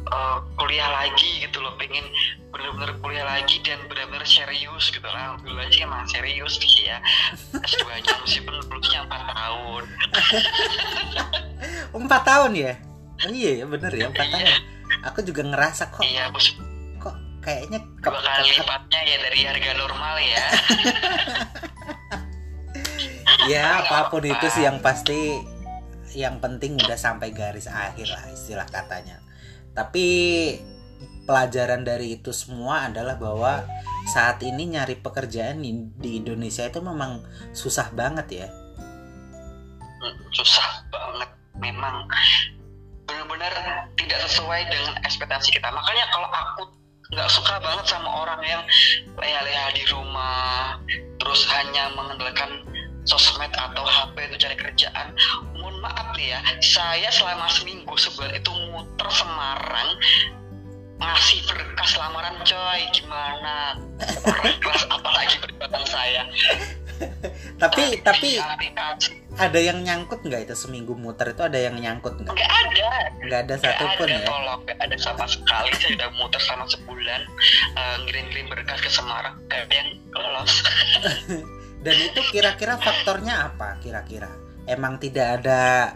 uh, 0.08 0.40
kuliah 0.56 0.88
lagi 0.88 1.42
gitu 1.42 1.58
loh 1.60 1.74
pengen 1.76 2.06
bener-bener 2.54 2.94
kuliah 3.02 3.26
lagi 3.26 3.58
dan 3.66 3.82
bener-bener 3.90 4.24
serius 4.24 4.88
gitu 4.88 5.04
lah 5.04 5.34
alhamdulillah 5.34 5.68
sih 5.74 5.82
emang 5.82 6.06
serius 6.06 6.54
sih 6.62 6.86
ya 6.86 7.02
S2 7.58 7.82
nya 7.98 8.14
meskipun 8.22 8.54
lulusnya 8.62 9.02
4 9.04 9.10
tahun 9.10 9.84
Empat 11.94 12.22
tahun 12.26 12.52
ya? 12.58 12.74
Oh, 13.24 13.32
iya 13.32 13.52
ya 13.64 13.66
bener 13.66 13.92
ya 13.94 14.10
empat 14.10 14.26
Iya. 14.26 14.34
tahun. 14.36 14.48
Aku 15.08 15.20
juga 15.24 15.42
ngerasa 15.46 15.84
kok 15.90 16.04
iya 16.04 16.28
bos 16.30 16.48
kok 17.00 17.16
kayaknya 17.40 17.80
dua 18.02 18.20
kali 18.20 18.50
lipatnya 18.52 19.00
ya 19.04 19.18
dari 19.20 19.40
harga 19.44 19.72
normal 19.76 20.16
ya 20.20 20.44
ya 23.50 23.84
apa 23.84 24.12
pun 24.12 24.24
itu 24.24 24.46
sih 24.52 24.64
yang 24.64 24.80
pasti 24.80 25.42
yang 26.14 26.38
penting 26.38 26.78
udah 26.78 26.98
sampai 26.98 27.34
garis 27.34 27.66
akhir 27.66 28.08
lah 28.10 28.24
istilah 28.30 28.68
katanya. 28.70 29.18
Tapi 29.74 30.06
pelajaran 31.26 31.82
dari 31.82 32.20
itu 32.20 32.30
semua 32.30 32.92
adalah 32.92 33.18
bahwa 33.18 33.66
saat 34.14 34.44
ini 34.44 34.76
nyari 34.78 35.00
pekerjaan 35.00 35.64
di, 35.64 35.90
di 35.98 36.22
Indonesia 36.22 36.68
itu 36.68 36.80
memang 36.84 37.24
susah 37.56 37.90
banget 37.96 38.46
ya. 38.46 38.48
Hmm, 40.04 40.18
susah 40.36 40.86
banget. 40.92 41.30
Memang 41.58 42.06
benar-benar 43.08 43.54
tidak 43.96 44.20
sesuai 44.30 44.62
dengan 44.70 44.94
ekspektasi 45.08 45.50
kita. 45.56 45.72
Makanya 45.72 46.06
kalau 46.12 46.30
aku 46.30 46.62
nggak 47.14 47.30
suka 47.30 47.62
banget 47.62 47.86
sama 47.88 48.10
orang 48.10 48.42
yang 48.42 48.62
leha-leha 49.22 49.70
di 49.78 49.84
rumah 49.94 50.82
terus 51.22 51.46
hanya 51.46 51.94
mengandalkan 51.94 52.66
sosmed 53.04 53.52
atau 53.52 53.84
HP 53.84 54.16
itu 54.32 54.36
cari 54.48 54.56
kerjaan 54.56 55.08
mohon 55.60 55.78
maaf 55.84 56.16
nih 56.16 56.36
ya 56.36 56.40
saya 56.64 57.10
selama 57.12 57.48
seminggu 57.52 57.94
sebulan 58.00 58.36
itu 58.36 58.52
muter 58.72 59.10
Semarang 59.12 59.90
ngasih 61.04 61.40
berkas 61.50 61.92
lamaran 62.00 62.36
coy. 62.48 62.82
Gimana? 62.96 63.78
Kelas 64.64 64.84
apalagi 64.88 65.36
perbuatan 65.44 65.84
saya? 65.84 66.24
Tapi 67.60 68.00
tapi 68.06 68.40
aplikasi 68.40 69.20
ada 69.36 69.58
yang 69.58 69.82
nyangkut 69.82 70.22
nggak 70.24 70.46
itu 70.46 70.56
seminggu 70.56 70.94
muter 70.94 71.34
itu 71.34 71.42
ada 71.42 71.58
yang 71.58 71.76
nyangkut 71.76 72.22
nggak? 72.22 72.32
Nggak 72.38 72.52
ada. 72.54 72.92
Nggak 73.24 73.40
ada 73.44 73.56
satupun 73.60 74.08
ya? 74.08 74.22
tolong, 74.24 74.62
gak 74.68 74.80
ada 74.80 74.96
sama 75.00 75.26
sekali. 75.26 75.74
Saya 75.80 75.92
udah 76.00 76.10
muter 76.16 76.40
selama 76.44 76.66
sebulan 76.70 77.22
eh, 77.76 77.96
ngirim-ngirim 78.06 78.48
berkas 78.52 78.80
ke 78.84 78.92
Semarang, 78.94 79.36
gak 79.50 79.68
ada 79.68 79.74
yang 79.74 79.90
lolos. 80.14 80.54
dan 81.84 81.96
itu 82.00 82.22
kira-kira 82.32 82.80
faktornya 82.80 83.52
apa 83.52 83.78
kira-kira 83.84 84.32
emang 84.66 84.96
tidak 84.98 85.44
ada 85.44 85.92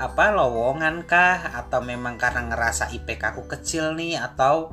apa 0.00 0.32
lowongan 0.32 1.04
kah 1.04 1.56
atau 1.56 1.80
memang 1.84 2.16
karena 2.16 2.48
ngerasa 2.48 2.92
IPK 2.92 3.36
aku 3.36 3.44
kecil 3.48 3.96
nih 3.96 4.16
atau 4.20 4.72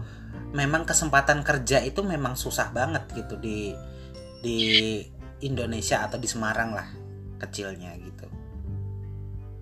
memang 0.56 0.88
kesempatan 0.88 1.43
kerja 1.43 1.84
itu 1.84 2.03
memang 2.03 2.39
susah 2.39 2.71
banget 2.71 3.03
gitu 3.12 3.36
di 3.36 3.75
di 4.39 4.60
Indonesia 5.43 6.08
atau 6.08 6.15
di 6.15 6.27
Semarang 6.27 6.71
lah 6.75 6.88
kecilnya 7.43 7.95
gitu 7.99 8.27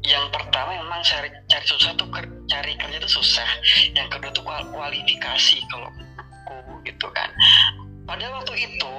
Yang 0.05 0.37
pertama 0.37 0.77
memang 0.77 1.01
cari 1.01 1.33
cari 1.49 1.65
susah 1.65 1.97
tuh 1.97 2.05
ker- 2.13 2.29
cari 2.45 2.77
kerja 2.77 3.01
tuh 3.01 3.09
susah. 3.09 3.49
Yang 3.89 4.13
kedua 4.13 4.31
tuh 4.37 4.45
kual- 4.45 4.69
kualifikasi 4.69 5.57
kalau 5.73 5.89
menurutku 5.97 6.77
gitu 6.85 7.09
kan. 7.09 7.25
Pada 8.05 8.29
waktu 8.37 8.53
itu 8.69 8.93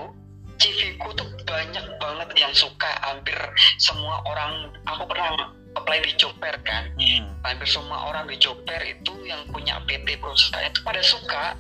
CV 0.66 0.98
ku 0.98 1.14
tuh 1.14 1.30
banyak 1.46 1.86
banget 2.02 2.30
yang 2.34 2.50
suka 2.50 2.90
hampir 3.06 3.38
semua 3.78 4.18
orang. 4.26 4.74
Aku 4.90 5.06
pernah 5.06 5.54
apply 5.78 6.02
di 6.02 6.10
job 6.18 6.34
fair 6.42 6.58
kan? 6.66 6.90
Hmm. 6.98 7.30
hampir 7.46 7.70
semua 7.70 8.10
orang 8.10 8.26
di 8.26 8.34
job 8.42 8.58
fair 8.66 8.82
itu 8.82 9.14
yang 9.22 9.46
punya 9.54 9.78
PT 9.86 10.18
perusahaan 10.18 10.66
itu 10.66 10.82
pada 10.82 10.98
suka. 11.06 11.54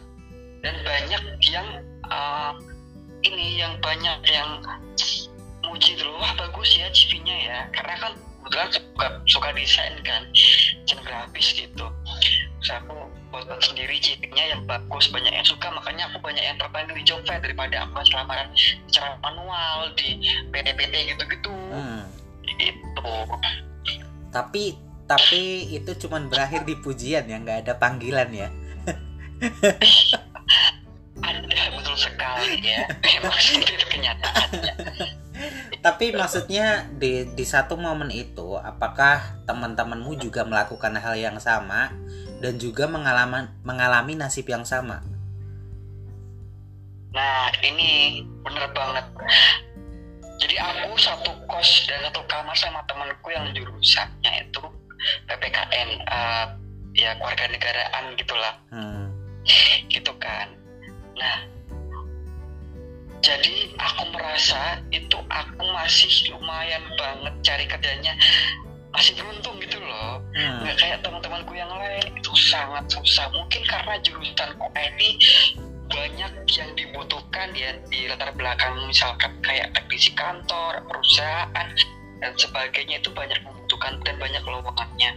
Dan 0.66 0.74
banyak 0.82 1.22
yang 1.46 1.68
uh, 2.10 2.58
ini 3.22 3.62
yang 3.62 3.78
banyak 3.78 4.18
yang 4.26 4.58
muji 5.62 5.94
dulu 5.94 6.18
wah 6.18 6.34
bagus 6.34 6.74
ya 6.74 6.90
CV-nya 6.90 7.36
ya. 7.46 7.58
Karena 7.70 7.94
kan 8.02 8.12
kebetulan 8.42 8.70
suka 8.74 9.06
suka 9.30 9.48
desain 9.54 9.94
kan 10.02 10.26
desain 10.34 10.98
grafis 11.06 11.54
gitu. 11.54 11.86
Terus 12.58 12.70
aku 12.74 13.05
sendiri 13.60 13.96
CV-nya 14.00 14.44
yang 14.56 14.62
bagus 14.64 15.08
banyak 15.12 15.32
yang 15.32 15.46
suka 15.46 15.68
makanya 15.72 16.08
aku 16.08 16.18
banyak 16.22 16.40
yang 16.40 16.56
terpanggil 16.56 16.94
di 16.96 17.04
job 17.04 17.20
fair 17.28 17.40
daripada 17.40 17.84
aku 17.86 18.00
lamaran 18.14 18.48
secara 18.88 19.16
manual 19.20 19.92
di 19.98 20.20
PT-PT 20.52 20.94
gitu-gitu 21.14 21.52
Hmm. 21.66 22.06
gitu 22.44 23.10
Tapi 24.32 24.76
tapi 25.06 25.42
itu 25.70 25.90
cuman 26.06 26.26
berakhir 26.26 26.66
di 26.66 26.74
pujian 26.82 27.30
ya, 27.30 27.36
nggak 27.38 27.62
ada 27.66 27.72
panggilan 27.78 28.26
ya. 28.34 28.48
ada 31.22 31.62
betul 31.72 31.96
sekali 31.96 32.60
ya 32.60 32.84
memang 33.00 33.32
seperti 33.40 33.72
itu 33.76 33.86
kenyataannya 33.88 34.74
Tapi 35.86 36.10
maksudnya 36.10 36.90
di 36.98 37.22
di 37.38 37.44
satu 37.46 37.78
momen 37.78 38.10
itu, 38.10 38.58
apakah 38.58 39.38
teman-temanmu 39.46 40.18
juga 40.18 40.42
melakukan 40.42 40.98
hal 40.98 41.14
yang 41.14 41.38
sama 41.38 41.94
dan 42.42 42.58
juga 42.58 42.90
mengalami 42.90 43.46
mengalami 43.62 44.18
nasib 44.18 44.50
yang 44.50 44.66
sama? 44.66 44.98
Nah, 47.14 47.54
ini 47.62 48.18
bener 48.42 48.66
banget. 48.74 49.06
Jadi 50.42 50.58
aku 50.58 50.98
satu 50.98 51.30
kos 51.46 51.86
dan 51.86 52.02
satu 52.10 52.18
kamar 52.26 52.58
sama 52.58 52.82
temanku 52.90 53.30
yang 53.30 53.46
jurusannya 53.54 54.42
itu 54.42 54.66
PPKN, 55.30 56.02
eh, 56.02 56.46
ya 56.98 57.14
keluarga 57.14 57.46
negaraan 57.46 58.04
gitulah, 58.18 58.54
Hmm. 58.74 59.06
gitu 59.86 60.10
kan. 60.18 60.50
Nah, 61.14 61.46
jadi 63.24 63.72
aku 63.80 64.02
merasa 64.12 64.80
itu 64.92 65.18
aku 65.30 65.64
masih 65.72 66.32
lumayan 66.34 66.84
banget 66.98 67.34
cari 67.42 67.64
kerjanya. 67.64 68.12
Masih 68.92 69.12
beruntung 69.16 69.60
gitu 69.60 69.76
loh. 69.80 70.24
Hmm. 70.32 70.64
nggak 70.64 70.76
kayak 70.80 70.98
teman-temanku 71.04 71.52
yang 71.52 71.68
lain. 71.68 72.04
Itu 72.16 72.32
sangat 72.36 72.88
susah. 72.88 73.28
Mungkin 73.32 73.62
karena 73.68 74.00
jurusanku 74.00 74.66
IT 74.72 75.00
banyak 75.86 76.32
yang 76.50 76.70
dibutuhkan 76.74 77.54
ya 77.54 77.70
di 77.86 78.10
latar 78.10 78.34
belakang 78.34 78.74
misalkan 78.90 79.30
kayak 79.38 79.70
teknisi 79.70 80.10
kantor 80.16 80.82
perusahaan 80.88 81.68
dan 82.20 82.32
sebagainya. 82.36 83.00
Itu 83.00 83.12
banyak 83.12 83.36
membutuhkan 83.44 84.00
dan 84.04 84.16
banyak 84.16 84.44
lowongannya. 84.44 85.10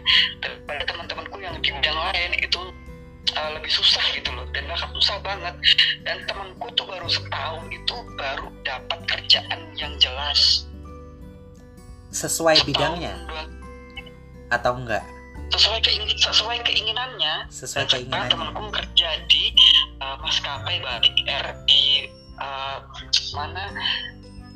Daripada 0.43 0.83
teman-temanku 0.87 1.37
yang 1.39 1.55
di 1.59 1.71
bidang 1.71 1.95
lain 1.95 2.31
itu 2.39 2.61
uh, 3.35 3.49
lebih 3.57 3.71
susah 3.71 4.01
gitu 4.15 4.29
loh. 4.33 4.45
Dan 4.55 4.65
bahkan 4.69 4.89
susah 4.95 5.17
banget. 5.21 5.55
Dan 6.07 6.23
temanku 6.25 6.71
tuh 6.73 6.85
baru 6.87 7.05
setahun 7.05 7.65
itu 7.69 7.95
baru 8.17 8.47
dapat 8.65 8.99
kerjaan 9.05 9.59
yang 9.77 9.93
jelas. 10.01 10.65
Sesuai 12.09 12.65
bidangnya? 12.65 13.13
Setahun, 13.13 13.29
dua- 13.29 13.57
atau 14.49 14.73
enggak? 14.81 15.05
sesuai 15.49 15.81
keingin 15.81 16.09
sesuai 16.13 16.57
keinginannya. 16.61 17.49
Sesuai 17.49 17.85
dan 17.85 17.89
keinginannya. 17.89 18.31
temanku 18.31 18.63
kerja 18.69 19.09
di 19.25 19.43
uh, 19.97 20.17
maskapai 20.21 20.77
Batik 20.85 21.15
Air 21.25 21.47
di 21.65 22.05
uh, 22.37 22.77
mana? 23.33 23.73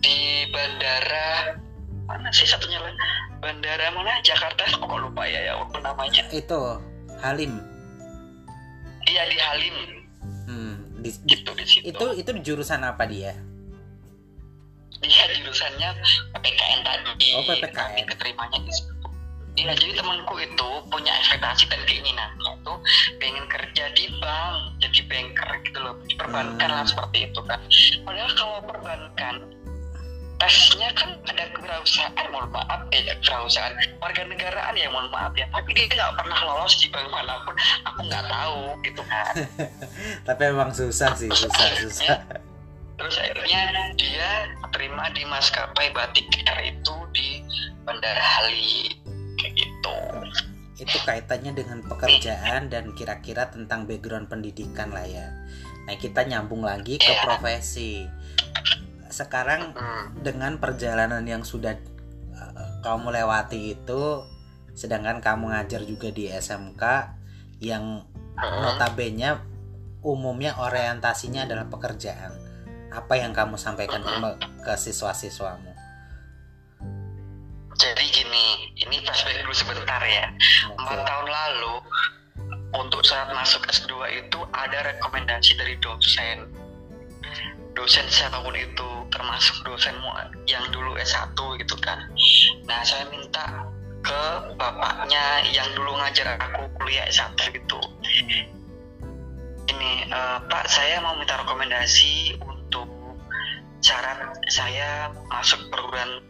Di 0.03 0.45
bandara 0.51 1.57
mana 2.03 2.29
sih 2.35 2.45
satunya 2.45 2.77
lah 2.77 2.93
bandara 3.41 3.89
mana? 3.95 4.21
Jakarta? 4.21 4.63
Kok 4.77 4.99
lupa 5.01 5.25
ya 5.25 5.39
ya 5.49 5.53
namanya. 5.81 6.23
Itu 6.29 6.77
Halim. 7.23 7.72
Iya 9.05 9.23
di 9.25 9.37
Halim 9.37 9.75
Hmm. 10.43 10.75
Di- 10.99 11.19
gitu 11.25 11.51
di 11.53 11.65
situ 11.65 11.85
itu 11.85 12.05
itu 12.15 12.29
jurusan 12.41 12.81
apa 12.81 13.03
dia? 13.05 13.35
dia 14.99 15.23
jurusannya 15.33 15.89
PPKN 16.31 16.79
tadi 16.81 17.27
Oh, 17.33 17.43
PPKN. 17.43 17.75
Tapi 17.75 18.01
keterimanya 18.05 18.59
di 18.59 18.71
situ 18.71 18.91
Iya, 19.53 19.69
jadi 19.75 19.93
temanku 19.95 20.33
itu 20.35 20.67
punya 20.89 21.13
ekspektasi 21.15 21.69
dan 21.69 21.77
keinginannya 21.83 22.51
itu 22.57 22.73
pengen 23.21 23.45
kerja 23.45 23.85
di 23.93 24.09
bank, 24.17 24.57
jadi 24.81 24.99
banker 25.05 25.49
gitu 25.61 25.77
loh, 25.77 25.93
perbankan 26.11 26.57
Hmm. 26.65 26.77
lah 26.79 26.83
seperti 26.83 27.29
itu 27.29 27.39
kan. 27.43 27.61
Padahal 28.01 28.31
kalau 28.33 28.57
perbankan 28.65 29.35
tesnya 30.43 30.91
kan 30.91 31.15
ada 31.23 31.43
kewirausahaan, 31.55 32.27
mohon 32.27 32.51
maaf 32.51 32.83
ya 32.91 33.15
kewirausahaan 33.23 33.71
warga 34.03 34.27
negaraan 34.27 34.75
ya 34.75 34.91
mohon 34.91 35.07
maaf 35.07 35.31
ya, 35.39 35.47
tapi 35.55 35.71
dia 35.71 35.87
nggak 35.87 36.19
pernah 36.19 36.39
lolos 36.43 36.75
di 36.83 36.91
bank 36.91 37.07
mana 37.07 37.39
pun, 37.47 37.55
aku 37.87 37.99
nggak 38.11 38.25
tahu 38.27 38.59
gitu 38.83 39.01
kan. 39.07 39.33
Tapi 40.27 40.41
emang 40.51 40.75
susah 40.75 41.15
sih, 41.15 41.31
susah, 41.31 41.67
susah. 41.79 42.19
Terus 42.99 43.15
akhirnya 43.23 43.61
dia 43.95 44.51
terima 44.75 45.07
di 45.15 45.23
maskapai 45.23 45.95
Batik 45.95 46.27
Air 46.43 46.75
itu 46.75 46.95
di 47.15 47.39
Bandara 47.87 48.19
Halim 48.19 48.91
kayak 49.39 49.53
gitu. 49.55 49.97
Itu 50.83 50.97
kaitannya 51.07 51.55
dengan 51.55 51.79
pekerjaan 51.87 52.67
dan 52.67 52.91
kira-kira 52.99 53.47
tentang 53.47 53.87
background 53.87 54.27
pendidikan 54.27 54.91
lah 54.91 55.07
ya. 55.07 55.31
Nah, 55.87 55.95
kita 55.95 56.27
nyambung 56.27 56.63
lagi 56.63 56.99
ke 56.99 57.11
Iya. 57.11 57.23
profesi. 57.23 58.07
Sekarang 59.13 59.77
dengan 60.25 60.57
perjalanan 60.57 61.21
yang 61.21 61.45
sudah 61.45 61.77
uh, 62.33 62.81
kamu 62.81 63.13
lewati 63.13 63.77
itu 63.77 64.25
sedangkan 64.73 65.21
kamu 65.21 65.53
ngajar 65.53 65.85
juga 65.85 66.09
di 66.09 66.25
SMK 66.33 66.83
yang 67.61 68.01
notabene 68.41 69.37
umumnya 70.01 70.57
orientasinya 70.57 71.45
adalah 71.45 71.69
pekerjaan. 71.69 72.33
Apa 72.89 73.21
yang 73.21 73.37
kamu 73.37 73.53
sampaikan 73.61 74.01
ke, 74.01 74.13
ke 74.65 74.73
siswa-siswamu? 74.73 75.73
Jadi 77.73 78.05
gini, 78.09 78.73
ini 78.85 79.01
flashback 79.01 79.41
dulu 79.41 79.53
sebentar 79.53 80.01
ya. 80.05 80.29
Empat 80.77 80.99
tahun 81.05 81.27
lalu, 81.29 81.73
untuk 82.73 83.01
saat 83.05 83.29
masuk 83.33 83.65
S2 83.69 83.93
itu 84.13 84.39
ada 84.53 84.93
rekomendasi 84.93 85.57
dari 85.57 85.77
dosen. 85.81 86.49
Dosen 87.73 88.05
siapa 88.05 88.37
pun 88.45 88.53
itu, 88.53 88.89
termasuk 89.09 89.65
dosenmu 89.65 90.09
yang 90.45 90.65
dulu 90.69 90.93
S1 90.97 91.33
gitu 91.57 91.75
kan. 91.81 92.05
Nah, 92.69 92.81
saya 92.85 93.09
minta 93.09 93.65
ke 94.03 94.23
bapaknya 94.59 95.41
yang 95.49 95.65
dulu 95.73 95.97
ngajar 95.97 96.37
aku 96.37 96.69
kuliah 96.77 97.09
S1 97.09 97.33
gitu. 97.49 97.79
Ini, 99.63 99.91
eh, 100.05 100.37
Pak, 100.45 100.65
saya 100.69 101.01
mau 101.01 101.17
minta 101.17 101.39
rekomendasi 101.39 102.37
untuk 102.45 102.85
syarat 103.83 104.37
saya 104.47 105.11
masuk 105.27 105.59
perguruan 105.67 106.23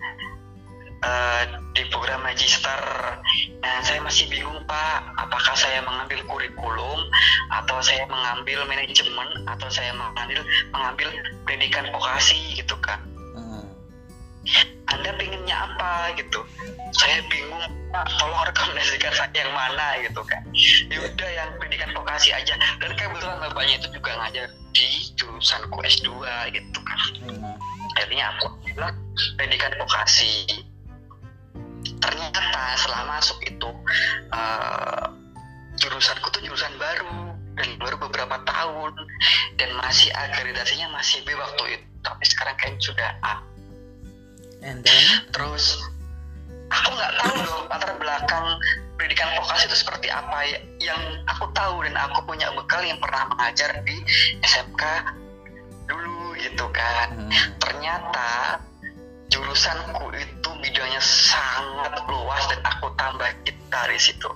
eh, 1.04 1.44
di 1.76 1.84
program 1.92 2.24
magister. 2.24 2.82
Nah, 3.60 3.78
saya 3.84 4.00
masih 4.04 4.30
bingung 4.32 4.60
Pak, 4.66 5.00
apakah 5.20 5.56
saya 5.56 5.84
mengambil 5.84 6.24
kurikulum 6.28 7.00
atau 7.52 7.78
saya 7.84 8.08
mengambil 8.08 8.64
manajemen 8.66 9.30
atau 9.48 9.68
saya 9.70 9.92
mengambil 9.94 10.42
mengambil 10.72 11.08
pendidikan 11.44 11.88
vokasi 11.92 12.58
gitu 12.58 12.76
kan. 12.80 13.00
Hmm. 13.36 13.68
Anda 14.92 15.16
pinginnya 15.16 15.72
apa 15.72 16.14
gitu? 16.20 16.44
Saya 16.94 17.24
bingung 17.32 17.64
Pak, 17.90 18.06
tolong 18.22 18.44
rekomendasikan 18.50 19.14
saya 19.14 19.32
yang 19.34 19.54
mana 19.54 20.02
gitu 20.04 20.22
kan. 20.26 20.42
Ya 20.90 21.00
udah 21.02 21.30
yang 21.30 21.50
pendidikan 21.58 21.92
vokasi 21.96 22.34
aja. 22.36 22.54
Dan 22.82 22.92
kebetulan 22.94 23.38
bapaknya 23.42 23.82
itu 23.82 23.88
juga 23.98 24.12
ngajar 24.20 24.48
di 24.74 24.90
jurusanku 25.14 25.78
S2 25.86 26.10
gitu 26.50 26.80
kan 26.82 27.00
Hmm. 27.24 27.54
akhirnya 27.94 28.34
aku 28.36 28.50
bilang 28.66 28.98
pendidikan 29.38 29.70
vokasi 29.78 30.66
ternyata 32.04 32.62
setelah 32.76 33.04
masuk 33.08 33.40
itu 33.48 33.70
eh, 34.36 35.06
jurusanku 35.80 36.28
tuh 36.30 36.42
jurusan 36.44 36.76
baru 36.76 37.34
dan 37.56 37.70
baru 37.78 37.96
beberapa 38.02 38.42
tahun 38.44 38.94
dan 39.58 39.70
masih 39.80 40.10
akreditasinya 40.14 40.90
masih 40.94 41.22
B 41.24 41.34
waktu 41.38 41.80
itu. 41.80 41.86
Tapi 42.04 42.24
sekarang 42.28 42.56
kayaknya 42.60 42.82
sudah 42.84 43.10
A. 43.24 43.36
And 44.64 44.80
then, 44.84 45.06
terus 45.36 45.80
aku 46.72 46.90
nggak 46.96 47.14
tahu 47.20 47.36
dong 47.44 47.64
latar 47.68 47.92
belakang 48.00 48.46
pendidikan 48.96 49.30
vokasi 49.40 49.68
itu 49.70 49.78
seperti 49.78 50.08
apa. 50.08 50.38
Ya 50.48 50.60
yang 50.92 51.02
aku 51.28 51.52
tahu 51.52 51.84
dan 51.84 51.96
aku 52.00 52.24
punya 52.28 52.52
bekal 52.56 52.82
yang 52.84 53.00
pernah 53.00 53.28
mengajar 53.36 53.84
di 53.84 53.98
SMK 54.44 54.84
dulu 55.88 56.36
gitu 56.40 56.66
kan. 56.72 57.12
Hmm, 57.16 57.32
ternyata 57.60 58.60
jurusanku 59.32 60.14
itu 60.16 60.43
bidangnya 60.64 61.04
sangat 61.04 62.00
luas 62.08 62.44
dan 62.48 62.64
aku 62.64 62.88
tambah 62.96 63.28
di 63.44 64.00
situ. 64.00 64.32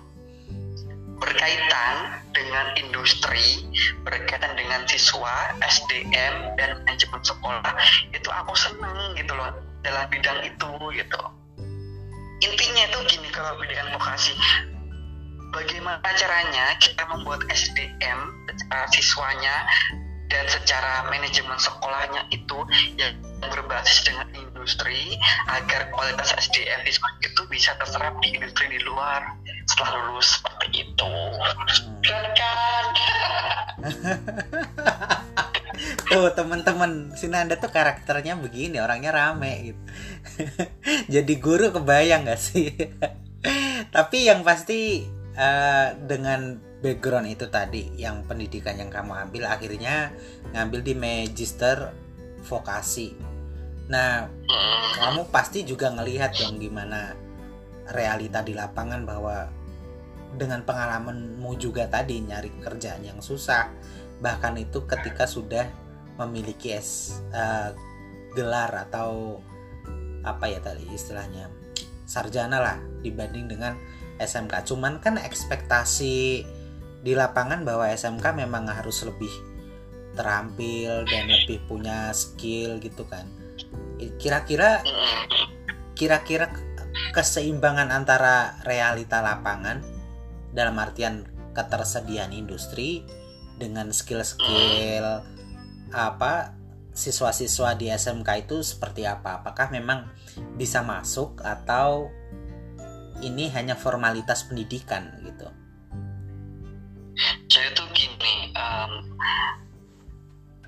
Berkaitan 1.18 2.22
dengan 2.36 2.78
industri 2.78 3.66
berkaitan 4.06 4.54
dengan 4.54 4.86
siswa 4.86 5.58
SDM 5.66 6.54
dan 6.60 6.78
manajemen 6.86 7.22
sekolah 7.26 7.74
itu 8.14 8.30
aku 8.30 8.54
seneng 8.54 9.18
gitu 9.18 9.34
loh 9.34 9.50
dalam 9.82 10.06
bidang 10.14 10.46
itu 10.46 10.72
gitu. 10.94 11.22
Intinya 12.46 12.84
itu 12.86 13.00
gini 13.10 13.30
kalau 13.34 13.58
pendidikan 13.58 13.90
vokasi. 13.98 14.38
Bagaimana 15.50 16.06
caranya 16.06 16.76
kita 16.78 17.02
membuat 17.10 17.42
SDM 17.50 18.20
uh, 18.70 18.88
siswanya 18.94 19.66
dan 20.28 20.44
secara 20.46 21.08
manajemen 21.08 21.56
sekolahnya 21.58 22.30
itu 22.30 22.60
yang 23.00 23.16
berbasis 23.42 24.06
dengan 24.06 24.28
industri 24.68 25.16
agar 25.48 25.88
kualitas 25.96 26.36
SDM 26.36 26.84
siswa 26.84 27.08
itu 27.24 27.40
bisa 27.48 27.72
terserap 27.80 28.20
di 28.20 28.36
industri 28.36 28.68
di 28.68 28.84
luar 28.84 29.24
setelah 29.64 30.12
lulus 30.12 30.36
seperti 30.36 30.84
itu. 30.84 31.12
Keren 32.04 32.28
kan 32.36 32.86
tuh 36.12 36.36
teman-teman 36.36 37.16
Sinanda 37.16 37.56
tuh 37.56 37.72
karakternya 37.72 38.36
begini 38.36 38.84
orangnya 38.84 39.16
rame 39.16 39.72
gitu. 39.72 39.82
Jadi 41.16 41.34
guru 41.40 41.72
kebayang 41.72 42.28
gak 42.28 42.36
sih? 42.36 42.68
Tapi 43.96 44.28
yang 44.28 44.44
pasti 44.44 45.08
uh, 45.40 45.96
dengan 45.96 46.60
background 46.84 47.32
itu 47.32 47.48
tadi 47.48 47.96
yang 47.96 48.28
pendidikan 48.28 48.76
yang 48.76 48.92
kamu 48.92 49.32
ambil 49.32 49.48
akhirnya 49.48 50.12
ngambil 50.52 50.84
di 50.84 50.92
magister 50.92 51.96
vokasi 52.44 53.27
nah 53.88 54.28
kamu 55.00 55.32
pasti 55.32 55.64
juga 55.64 55.92
ngelihat 55.96 56.36
dong 56.36 56.60
gimana 56.60 57.16
realita 57.88 58.44
di 58.44 58.52
lapangan 58.52 59.08
bahwa 59.08 59.48
dengan 60.36 60.62
pengalamanmu 60.68 61.52
juga 61.56 61.88
tadi 61.88 62.20
nyari 62.20 62.52
kerjaan 62.60 63.02
yang 63.02 63.20
susah 63.24 63.72
bahkan 64.20 64.58
itu 64.60 64.84
ketika 64.84 65.24
sudah 65.24 65.66
memiliki 66.20 66.74
es 66.74 67.22
uh, 67.32 67.72
gelar 68.36 68.70
atau 68.90 69.40
apa 70.26 70.52
ya 70.52 70.60
tadi 70.60 70.84
istilahnya 70.92 71.48
sarjana 72.04 72.60
lah 72.60 72.78
dibanding 73.06 73.48
dengan 73.48 73.78
SMK 74.18 74.68
cuman 74.68 75.00
kan 75.00 75.16
ekspektasi 75.22 76.44
di 77.06 77.14
lapangan 77.14 77.64
bahwa 77.64 77.88
SMK 77.88 78.36
memang 78.36 78.68
harus 78.68 79.06
lebih 79.06 79.32
terampil 80.18 81.06
dan 81.06 81.30
lebih 81.30 81.62
punya 81.70 82.10
skill 82.12 82.82
gitu 82.82 83.06
kan 83.06 83.30
kira-kira 84.22 84.82
kira-kira 85.98 86.54
keseimbangan 87.14 87.90
antara 87.90 88.62
realita 88.66 89.22
lapangan 89.22 89.82
dalam 90.54 90.78
artian 90.78 91.26
ketersediaan 91.58 92.34
industri 92.34 93.02
dengan 93.58 93.90
skill-skill 93.90 95.26
apa 95.90 96.54
siswa-siswa 96.98 97.78
di 97.78 97.94
SMK 97.94 98.50
itu 98.50 98.66
seperti 98.66 99.06
apa? 99.06 99.42
Apakah 99.42 99.70
memang 99.70 100.10
bisa 100.58 100.82
masuk 100.82 101.42
atau 101.46 102.10
ini 103.22 103.50
hanya 103.54 103.78
formalitas 103.78 104.46
pendidikan 104.50 105.14
gitu? 105.22 105.50
Jadi 107.50 107.70
tuh 107.74 107.88
gini, 107.94 108.54
um, 108.54 108.94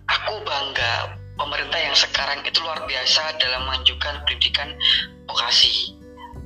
aku 0.06 0.34
bangga 0.46 1.18
pemerintah 1.39 1.80
yang 1.80 1.95
sekarang 1.95 2.43
itu 2.43 2.60
luar 2.60 2.84
biasa 2.84 3.39
dalam 3.39 3.63
mengajukan 3.65 4.19
pendidikan 4.28 4.75
vokasi. 5.25 5.95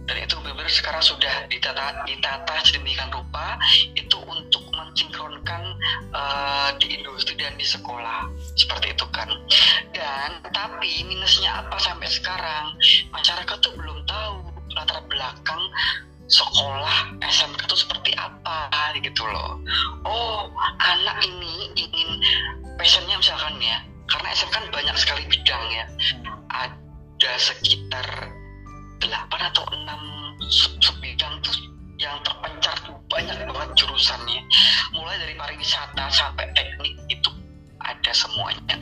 Dan 0.04 0.20
itu 0.20 0.36
benar-benar 0.44 0.68
sekarang 0.68 1.00
sudah 1.00 1.48
ditata 1.48 2.04
ditata 2.04 2.56
sedemikian 2.68 3.08
rupa 3.08 3.56
itu 3.96 4.20
untuk 4.20 4.60
mensinkronkan 4.76 5.64
uh, 6.12 6.76
di 6.76 7.00
industri 7.00 7.40
dan 7.40 7.56
di 7.56 7.64
sekolah. 7.64 8.28
Seperti 8.60 8.92
itu 8.92 9.06
kan. 9.16 9.32
Dan 9.96 10.44
tapi 10.52 11.08
minusnya 11.08 11.64
apa 11.64 11.80
sampai 11.80 12.12
sekarang? 12.12 12.76
Masyarakat 13.16 13.58
tuh 13.64 13.74
belum 13.80 14.04
tahu 14.04 14.44
latar 14.76 15.00
belakang 15.08 15.64
sekolah 16.28 17.20
SMK 17.24 17.64
itu 17.64 17.78
seperti 17.80 18.12
apa 18.20 18.68
gitu 19.00 19.24
loh. 19.24 19.60
Oh 20.04 20.52
anak 20.84 21.24
ini 21.24 21.72
ingin 21.80 22.20
passionnya 22.76 23.16
misalkan 23.16 23.56
ya 23.64 23.80
karena 24.14 24.30
SMK 24.30 24.54
kan 24.54 24.64
banyak 24.70 24.96
sekali 25.02 25.24
bidang 25.26 25.64
ya. 25.74 25.86
Hmm. 25.90 26.38
ada 26.54 27.32
sekitar 27.42 28.06
delapan 29.02 29.42
atau 29.50 29.66
enam 29.74 30.02
sebidang 30.78 31.42
tuh 31.42 31.56
yang 31.98 32.22
terpencar 32.22 32.78
tuh 32.86 32.94
banyak 33.10 33.34
banget 33.50 33.70
jurusannya. 33.74 34.42
Mulai 34.94 35.18
dari 35.18 35.34
pariwisata 35.34 36.14
sampai 36.14 36.46
teknik 36.54 36.94
itu 37.10 37.32
ada 37.82 38.12
semuanya. 38.14 38.78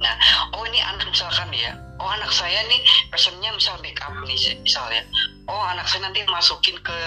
Nah, 0.00 0.14
oh 0.56 0.64
ini 0.64 0.80
anak 0.80 1.12
misalkan 1.12 1.52
ya, 1.52 1.76
oh 2.00 2.08
anak 2.08 2.32
saya 2.32 2.64
nih 2.64 2.80
passionnya 3.12 3.52
misal 3.52 3.76
make 3.84 4.00
up 4.00 4.16
nih 4.24 4.56
misalnya, 4.64 5.04
oh 5.44 5.60
anak 5.68 5.84
saya 5.92 6.08
nanti 6.08 6.24
masukin 6.24 6.72
ke 6.80 6.98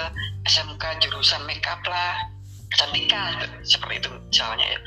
SMK 0.46 1.02
jurusan 1.02 1.42
make 1.50 1.66
up 1.66 1.82
lah, 1.90 2.14
kecantikan. 2.84 3.32
Seperti 3.64 4.04
itu 4.04 4.10
misalnya 4.28 4.66
ya. 4.68 4.80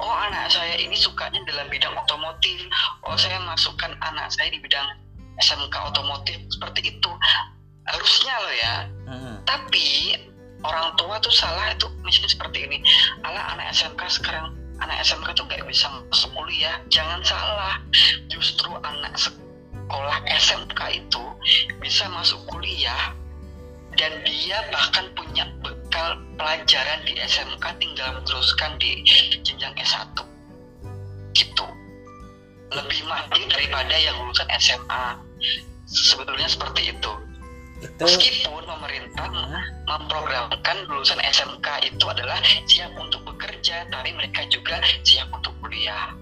Oh 0.00 0.14
anak 0.28 0.48
saya 0.48 0.74
ini 0.80 0.96
sukanya 0.96 1.40
dalam 1.44 1.68
bidang 1.68 1.92
otomotif, 1.92 2.56
oh 3.04 3.16
saya 3.20 3.36
masukkan 3.44 3.92
anak 4.00 4.32
saya 4.32 4.48
di 4.48 4.58
bidang 4.60 4.86
SMK 5.40 5.74
otomotif. 5.92 6.38
Seperti 6.48 6.96
itu. 6.96 7.10
Harusnya 7.84 8.34
loh 8.40 8.54
ya. 8.56 8.74
Hmm. 9.12 9.36
Tapi 9.44 10.16
orang 10.64 10.96
tua 10.96 11.20
tuh 11.20 11.34
salah 11.34 11.76
itu 11.76 11.84
misalnya 12.00 12.30
seperti 12.32 12.64
ini, 12.64 12.80
ala 13.20 13.52
anak 13.52 13.76
SMK 13.76 14.00
sekarang 14.08 14.56
anak 14.80 15.04
SMK 15.04 15.36
tuh 15.36 15.44
nggak 15.44 15.68
bisa 15.68 15.86
masuk 16.08 16.30
kuliah 16.32 16.80
jangan 16.88 17.20
salah. 17.20 17.76
Justru 18.32 18.72
anak 18.80 19.12
sekolah 19.20 20.18
SMK 20.24 20.80
itu 21.04 21.22
bisa 21.76 22.08
masuk 22.08 22.40
kuliah 22.48 23.12
dan 23.94 24.12
dia 24.26 24.58
bahkan 24.70 25.06
punya 25.14 25.46
bekal 25.62 26.18
pelajaran 26.34 27.00
di 27.06 27.14
SMK 27.18 27.64
tinggal 27.78 28.18
meneruskan 28.18 28.74
di 28.82 29.02
jenjang 29.42 29.74
S1 29.78 30.18
gitu. 31.34 31.66
Lebih 32.74 33.00
maju 33.06 33.40
daripada 33.50 33.94
yang 33.94 34.18
lulusan 34.18 34.48
SMA 34.58 35.06
sebetulnya 35.86 36.48
seperti 36.50 36.90
itu. 36.90 37.12
Itu 37.84 38.00
meskipun 38.00 38.64
pemerintah 38.64 39.28
memprogramkan 39.84 40.76
lulusan 40.88 41.20
SMK 41.20 41.92
itu 41.92 42.04
adalah 42.08 42.40
siap 42.64 42.90
untuk 42.96 43.22
bekerja 43.28 43.86
tapi 43.92 44.10
mereka 44.16 44.42
juga 44.48 44.80
siap 45.04 45.28
untuk 45.30 45.52
kuliah. 45.62 46.14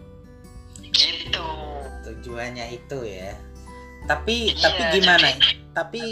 Gitu. 0.93 1.49
Tujuannya 2.05 2.77
itu 2.77 2.99
ya. 3.07 3.33
Tapi 4.03 4.51
iya, 4.51 4.59
tapi 4.59 4.83
gimana? 4.99 5.29
jadi, 5.31 5.49
tapi 5.71 6.03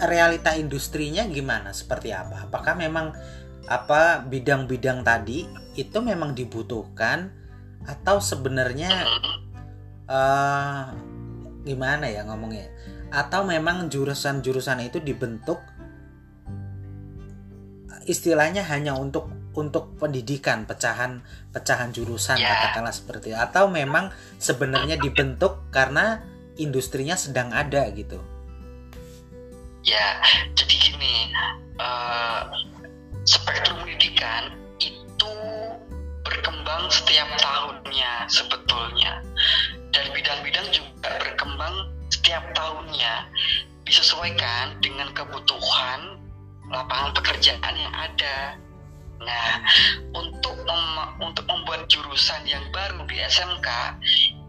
realita 0.00 0.54
industrinya 0.58 1.22
gimana? 1.30 1.70
Seperti 1.70 2.10
apa? 2.10 2.50
Apakah 2.50 2.74
memang 2.74 3.14
apa 3.64 4.20
bidang-bidang 4.26 5.06
tadi 5.06 5.46
itu 5.78 5.98
memang 6.02 6.34
dibutuhkan? 6.34 7.30
Atau 7.84 8.18
sebenarnya 8.18 8.90
uh, 10.08 10.84
gimana 11.62 12.08
ya 12.08 12.24
ngomongnya? 12.26 12.72
Atau 13.12 13.46
memang 13.46 13.92
jurusan-jurusan 13.92 14.88
itu 14.88 14.98
dibentuk 14.98 15.60
istilahnya 18.04 18.64
hanya 18.68 18.96
untuk 18.96 19.32
untuk 19.54 19.96
pendidikan 19.96 20.66
pecahan 20.66 21.22
pecahan 21.54 21.94
jurusan 21.94 22.36
yeah. 22.36 22.68
katakanlah 22.68 22.92
seperti 22.92 23.32
itu? 23.32 23.38
Atau 23.38 23.70
memang 23.70 24.10
sebenarnya 24.42 24.98
dibentuk 24.98 25.70
karena 25.70 26.20
industrinya 26.58 27.14
sedang 27.14 27.54
ada 27.54 27.86
gitu 27.94 28.33
ya 29.84 30.20
jadi 30.56 30.74
gini 30.80 31.30
uh, 31.78 32.48
spektrum 33.28 33.84
pendidikan 33.84 34.52
itu 34.80 35.32
berkembang 36.24 36.88
setiap 36.88 37.28
tahunnya 37.40 38.28
sebetulnya 38.28 39.20
dan 39.92 40.04
bidang-bidang 40.10 40.66
juga 40.72 41.08
berkembang 41.22 41.92
setiap 42.10 42.42
tahunnya 42.56 43.28
disesuaikan 43.84 44.80
dengan 44.80 45.12
kebutuhan 45.12 46.16
lapangan 46.72 47.12
pekerjaan 47.14 47.74
yang 47.76 47.94
ada. 47.94 48.56
Nah, 49.24 49.50
untuk 50.16 50.56
mem 50.64 50.84
untuk 51.22 51.44
membuat 51.48 51.86
jurusan 51.88 52.44
yang 52.48 52.64
baru 52.72 53.04
di 53.08 53.20
SMK 53.24 53.68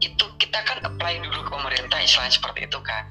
itu 0.04 0.26
kita 0.42 0.60
kan 0.64 0.78
apply 0.84 1.20
dulu 1.24 1.40
ke 1.46 1.52
pemerintah 1.52 2.00
istilahnya 2.04 2.36
seperti 2.36 2.68
itu 2.68 2.80
kan. 2.84 3.04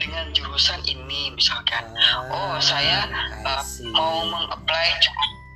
Dengan 0.00 0.32
jurusan 0.32 0.80
ini 0.88 1.34
misalkan, 1.36 1.84
oh 2.32 2.56
saya 2.60 3.04
uh, 3.44 3.64
mau 3.92 4.24
mengapply 4.24 4.88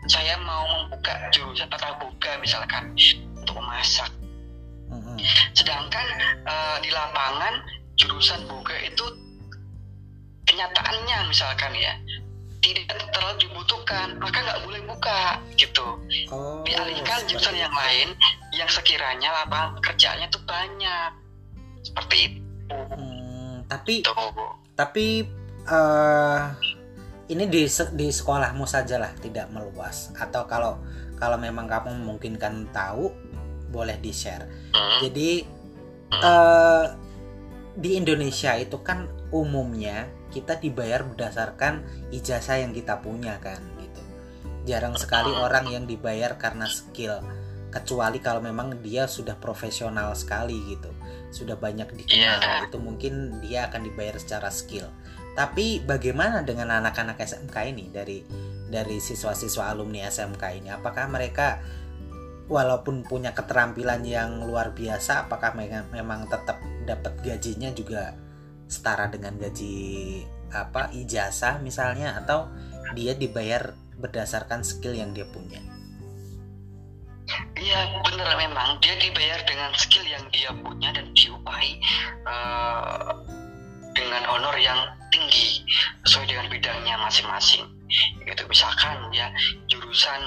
saya 0.04 0.36
mau 0.44 0.68
membuka 0.68 1.16
jurusan 1.32 1.64
tata 1.72 1.96
boga 1.96 2.36
misalkan 2.40 2.92
untuk 3.32 3.56
memasak. 3.56 4.12
Sedangkan 5.56 6.06
uh, 6.44 6.76
di 6.84 6.92
lapangan 6.92 7.64
jurusan 7.96 8.44
boga 8.44 8.76
itu 8.84 9.04
kenyataannya 10.44 11.18
misalkan 11.32 11.72
ya 11.72 11.96
tidak 12.60 12.96
terlalu 13.12 13.48
dibutuhkan 13.48 14.16
maka 14.20 14.40
nggak 14.40 14.60
boleh 14.64 14.80
buka 14.88 15.40
gitu 15.56 16.00
oh 16.32 16.64
dialihkan 16.64 17.20
jurusan 17.28 17.56
yang 17.56 17.72
lain 17.72 18.16
yang 18.54 18.70
sekiranya 18.70 19.34
lapangan 19.42 19.82
kerjanya 19.82 20.30
tuh 20.30 20.42
banyak. 20.46 21.10
Seperti 21.84 22.16
itu. 22.30 22.38
Hmm, 22.70 23.66
tapi 23.68 24.00
Tuh. 24.00 24.32
tapi 24.72 25.28
eh 25.68 26.42
ini 27.28 27.44
di 27.48 27.64
di 27.68 28.06
sekolahmu 28.08 28.64
saja 28.64 28.96
lah 28.96 29.12
tidak 29.20 29.50
meluas. 29.52 30.14
Atau 30.16 30.46
kalau 30.48 30.80
kalau 31.18 31.36
memang 31.36 31.68
kamu 31.68 31.92
memungkinkan 32.00 32.72
tahu 32.72 33.12
boleh 33.74 33.98
di 33.98 34.14
share 34.14 34.46
Hmm, 34.74 34.98
jadi 35.02 35.30
eh 36.14 36.84
di 37.74 37.98
Indonesia 37.98 38.54
itu 38.54 38.78
kan 38.86 39.10
umumnya 39.34 40.06
kita 40.30 40.58
dibayar 40.62 41.02
berdasarkan 41.02 41.82
ijazah 42.14 42.62
yang 42.62 42.70
kita 42.70 43.02
punya 43.02 43.38
kan 43.42 43.58
gitu. 43.82 44.02
Jarang 44.66 44.94
sekali 44.94 45.30
orang 45.34 45.70
yang 45.70 45.84
dibayar 45.86 46.38
karena 46.38 46.66
skill 46.70 47.18
kecuali 47.74 48.22
kalau 48.22 48.38
memang 48.38 48.78
dia 48.78 49.10
sudah 49.10 49.34
profesional 49.34 50.14
sekali 50.14 50.54
gitu. 50.70 50.88
Sudah 51.34 51.58
banyak 51.58 51.90
dikenal 51.90 52.38
Iya. 52.38 52.70
itu 52.70 52.78
mungkin 52.78 53.42
dia 53.42 53.66
akan 53.66 53.82
dibayar 53.90 54.14
secara 54.16 54.48
skill. 54.54 54.86
Tapi 55.34 55.82
bagaimana 55.82 56.46
dengan 56.46 56.70
anak-anak 56.78 57.18
SMK 57.18 57.56
ini 57.74 57.90
dari 57.90 58.22
dari 58.70 59.02
siswa-siswa 59.02 59.74
alumni 59.74 60.06
SMK 60.06 60.42
ini? 60.62 60.70
Apakah 60.70 61.10
mereka 61.10 61.58
walaupun 62.46 63.02
punya 63.02 63.34
keterampilan 63.34 64.06
yang 64.06 64.46
luar 64.46 64.70
biasa 64.70 65.26
apakah 65.26 65.56
me- 65.58 65.90
memang 65.90 66.30
tetap 66.30 66.62
dapat 66.86 67.18
gajinya 67.24 67.72
juga 67.74 68.14
setara 68.70 69.10
dengan 69.10 69.34
gaji 69.34 70.22
apa 70.54 70.94
ijazah 70.94 71.58
misalnya? 71.58 72.14
Atau 72.22 72.46
dia 72.94 73.18
dibayar 73.18 73.74
berdasarkan 73.98 74.62
skill 74.62 74.94
yang 74.94 75.10
dia 75.10 75.26
punya 75.26 75.58
Iya 77.64 78.04
bener 78.04 78.28
memang 78.36 78.76
dia 78.84 78.92
dibayar 79.00 79.40
dengan 79.48 79.72
skill 79.72 80.04
yang 80.04 80.20
dia 80.28 80.52
punya 80.52 80.92
dan 80.92 81.08
diupahi 81.16 81.80
eh, 82.28 83.10
dengan 83.96 84.22
honor 84.28 84.52
yang 84.60 84.76
tinggi 85.08 85.64
sesuai 86.04 86.28
dengan 86.28 86.46
bidangnya 86.52 87.00
masing-masing. 87.00 87.64
Gitu 88.28 88.42
misalkan 88.52 89.08
ya 89.16 89.32
jurusan 89.72 90.20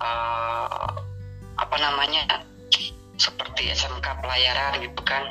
eh, 0.00 0.88
apa 1.60 1.76
namanya 1.76 2.24
seperti 3.18 3.74
SMK 3.74 4.24
pelayaran 4.24 4.78
gitu 4.80 5.02
kan 5.02 5.26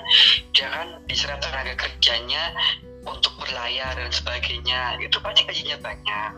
dia 0.51 0.67
kan 0.69 1.01
diserap 1.07 1.39
tenaga 1.39 1.73
kerjanya 1.73 2.53
untuk 3.07 3.33
berlayar 3.39 3.95
dan 3.95 4.11
sebagainya 4.11 4.99
itu 4.99 5.17
pasti 5.23 5.47
gajinya 5.47 5.77
banyak. 5.79 6.31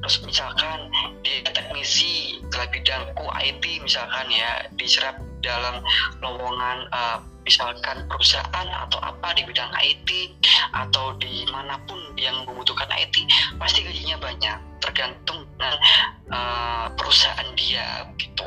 Terus 0.00 0.16
misalkan 0.24 0.88
dia 1.20 1.44
teknisi 1.52 2.40
dalam 2.48 2.68
bidangku 2.72 3.24
IT 3.36 3.64
misalkan 3.84 4.26
ya 4.32 4.64
diserap 4.80 5.20
dalam 5.44 5.84
lowongan 6.24 6.88
eh, 6.90 7.18
misalkan 7.44 8.04
perusahaan 8.08 8.66
atau 8.88 8.98
apa 9.00 9.32
di 9.36 9.44
bidang 9.44 9.72
IT 9.80 10.08
atau 10.72 11.16
di 11.16 11.48
mana 11.48 11.80
pun 11.88 11.96
yang 12.16 12.44
membutuhkan 12.44 12.88
IT 12.92 13.24
pasti 13.56 13.84
gajinya 13.84 14.16
banyak 14.20 14.58
tergantung 14.80 15.44
dengan 15.56 15.76
eh, 16.32 16.86
perusahaan 16.96 17.48
dia 17.54 18.08
gitu. 18.16 18.46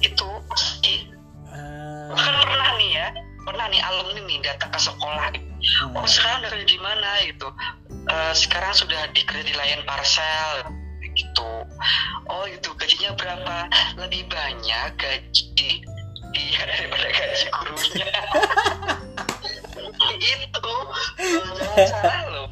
Itu 0.00 0.28
pasti. 0.46 1.08
Eh, 1.50 2.06
bahkan 2.14 2.34
pernah 2.46 2.70
nih 2.78 2.90
ya 2.94 3.08
pernah 3.44 3.66
nih 3.72 3.82
alumni 3.82 4.20
nih 4.24 4.38
datang 4.44 4.70
ke 4.72 4.80
sekolah. 4.80 5.28
Hmm, 5.34 5.96
oh 5.96 6.06
sekarang 6.08 6.48
kerja 6.48 6.66
di 6.66 6.78
mana 6.80 7.10
gitu? 7.28 7.48
Eh, 8.08 8.32
sekarang 8.36 8.72
sudah 8.72 9.10
di 9.12 9.54
layan 9.56 9.84
parcel 9.84 10.64
gitu. 11.14 11.50
Oh 12.30 12.44
itu 12.46 12.70
gajinya 12.78 13.12
berapa? 13.18 13.66
Lebih 13.98 14.30
banyak 14.30 14.88
gaji 14.96 15.84
dia 16.30 16.62
daripada 16.62 17.08
gaji 17.10 17.46
gurunya. 17.50 18.14
Itu 20.20 20.72
jangan 21.18 21.86
salah 21.92 22.22
loh. 22.30 22.48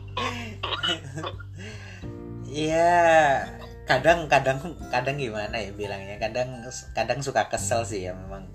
Iya, 2.49 3.45
kadang 3.89 4.29
kadang 4.29 4.61
kadang 4.93 5.17
gimana 5.17 5.57
ya 5.57 5.73
bilangnya? 5.73 6.21
Kadang 6.21 6.61
kadang 6.93 7.25
suka 7.25 7.49
kesel 7.49 7.89
sih 7.89 8.05
ya 8.05 8.13
memang. 8.13 8.53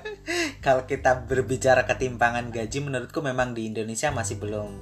Kalau 0.64 0.84
kita 0.84 1.24
berbicara 1.24 1.88
ketimpangan 1.88 2.52
gaji 2.52 2.84
menurutku 2.84 3.24
memang 3.24 3.56
di 3.56 3.72
Indonesia 3.72 4.12
masih 4.12 4.36
belum 4.36 4.76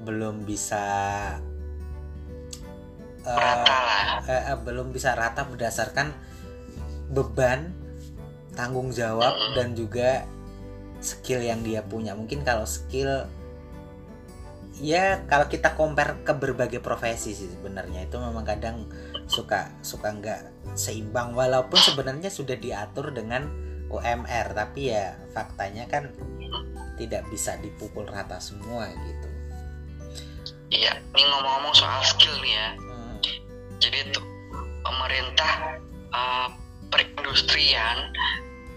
belum 0.00 0.48
bisa 0.48 0.80
rata 3.20 3.78
lah. 3.84 4.24
eh, 4.24 4.42
eh, 4.56 4.58
belum 4.64 4.96
bisa 4.96 5.12
rata 5.12 5.44
berdasarkan 5.44 6.16
beban 7.12 7.76
tanggung 8.56 8.88
jawab 8.88 9.36
dan 9.52 9.76
juga 9.76 10.24
skill 11.04 11.44
yang 11.44 11.60
dia 11.60 11.84
punya. 11.84 12.16
Mungkin 12.16 12.40
kalau 12.40 12.64
skill 12.64 13.28
ya 14.80 15.20
kalau 15.28 15.44
kita 15.44 15.76
compare 15.76 16.24
ke 16.24 16.32
berbagai 16.32 16.80
profesi 16.80 17.36
sih 17.36 17.52
sebenarnya 17.52 18.08
itu 18.08 18.16
memang 18.16 18.48
kadang 18.48 18.88
suka 19.30 19.70
suka 19.80 20.10
nggak 20.10 20.42
seimbang. 20.74 21.32
Walaupun 21.38 21.78
sebenarnya 21.78 22.28
sudah 22.28 22.58
diatur 22.58 23.14
dengan 23.14 23.46
UMR 23.90 24.54
tapi 24.54 24.90
ya 24.90 25.14
faktanya 25.30 25.86
kan 25.86 26.10
tidak 26.98 27.22
bisa 27.30 27.54
dipukul 27.62 28.06
rata 28.10 28.42
semua 28.42 28.90
gitu. 28.90 29.28
Iya 30.70 30.98
ini 31.14 31.22
ngomong-ngomong 31.26 31.74
soal 31.74 32.02
skill 32.02 32.34
nih 32.42 32.54
ya. 32.54 32.68
Hmm, 32.78 33.14
jadi 33.78 33.96
itu 34.10 34.20
pemerintah 34.82 35.52
eh, 36.10 36.48
perindustrian 36.90 38.10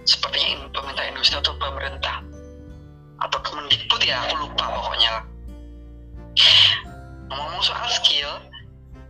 sepertinya 0.06 0.48
in- 0.54 0.72
pemerintah 0.74 1.06
industri 1.10 1.36
atau 1.42 1.54
pemerintah 1.58 2.22
atau 3.22 3.40
Kemendikbud 3.40 4.02
ya 4.04 4.26
aku 4.30 4.50
lupa 4.50 4.66
pokoknya. 4.70 5.12
Lah 6.34 6.62
ngomong 7.34 7.62
soal 7.62 7.88
skill 7.90 8.30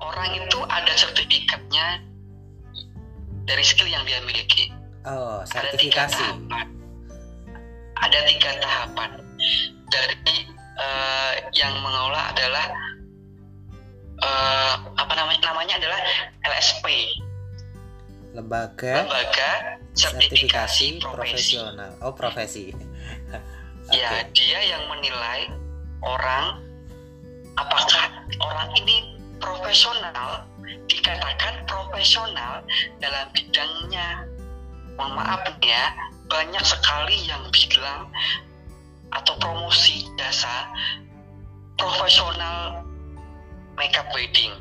orang 0.04 0.30
itu 0.36 0.60
ada 0.68 0.94
sertifikatnya 1.00 2.04
dari 3.48 3.64
skill 3.64 3.88
yang 3.88 4.04
dia 4.04 4.20
miliki. 4.24 4.72
Oh 5.04 5.44
ada 5.44 5.72
tiga 5.76 6.08
sertifikasi 6.08 6.24
tahapan. 6.24 6.68
Ada 8.00 8.20
tiga 8.28 8.52
tahapan. 8.60 9.10
Dari 9.92 10.16
eh, 10.80 11.34
yang 11.56 11.74
mengelola 11.80 12.32
adalah 12.36 12.66
eh, 14.24 14.76
apa 15.00 15.14
namanya 15.16 15.42
namanya 15.52 15.76
adalah 15.80 16.00
LSP 16.44 16.88
lembaga 18.34 19.06
lembaga 19.06 19.78
sertifikasi, 19.94 20.98
sertifikasi 20.98 21.06
profesi. 21.06 21.54
Profesional. 21.54 21.92
Oh 22.02 22.14
profesi. 22.18 22.74
Ya 23.94 24.10
Oke. 24.26 24.34
dia 24.34 24.60
yang 24.74 24.84
menilai 24.90 25.54
orang 26.02 26.66
apakah 27.54 28.26
orang 28.42 28.70
ini 28.82 29.13
profesional 29.44 30.48
dikatakan 30.88 31.68
profesional 31.68 32.64
dalam 33.04 33.28
bidangnya 33.36 34.24
mohon 34.96 35.20
maaf 35.20 35.44
ya 35.60 35.92
banyak 36.32 36.64
sekali 36.64 37.28
yang 37.28 37.44
bilang 37.52 38.08
atau 39.12 39.36
promosi 39.44 40.08
jasa 40.16 40.72
profesional 41.76 42.88
makeup 43.76 44.08
wedding 44.16 44.56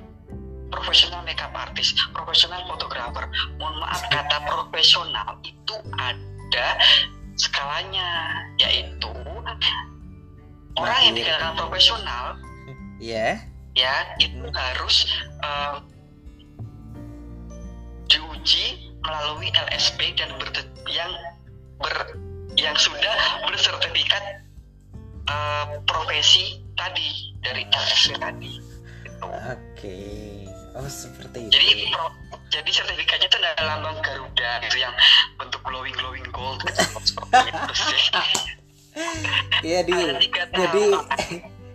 profesional 0.74 1.22
makeup 1.22 1.54
artist 1.54 1.94
profesional 2.10 2.66
fotografer 2.66 3.30
mohon 3.62 3.78
maaf 3.78 4.02
kata 4.10 4.42
profesional 4.48 5.38
itu 5.46 5.74
ada 5.94 6.68
skalanya 7.38 8.42
yaitu 8.58 9.08
orang 10.76 11.00
yang 11.04 11.14
Mahir. 11.14 11.28
dikatakan 11.28 11.54
profesional 11.54 12.24
ya 12.98 13.51
ya 13.72 13.94
itu 14.20 14.44
harus 14.52 15.08
eh, 15.40 15.76
diuji 18.06 18.92
melalui 19.02 19.48
LSP 19.50 20.12
dan 20.14 20.30
ber- 20.36 20.52
yang 20.86 21.12
ber 21.80 21.94
yang 22.54 22.76
sudah 22.76 23.16
bersertifikat 23.48 24.44
eh, 25.26 25.66
profesi 25.88 26.60
tadi 26.76 27.32
dari 27.40 27.64
LSP 27.68 28.18
tadi 28.18 28.52
Gitu. 29.02 29.24
oke 29.24 29.98
oh 30.74 30.88
seperti 30.90 31.38
itu 31.46 31.54
jadi 31.54 31.72
pro- 31.94 32.16
jadi 32.50 32.70
sertifikatnya 32.70 33.26
itu 33.30 33.38
ada 33.38 33.62
lambang 33.64 33.98
Garuda 34.02 34.50
gitu 34.66 34.76
yang 34.82 34.94
bentuk 35.38 35.62
glowing 35.62 35.94
glowing 35.96 36.26
gold 36.34 36.58
gitu, 36.66 36.82
seperti 37.08 37.48
itu 37.48 37.74
sih. 37.74 38.02
Iya 39.64 39.80
di 39.86 39.92
jadi. 40.52 40.84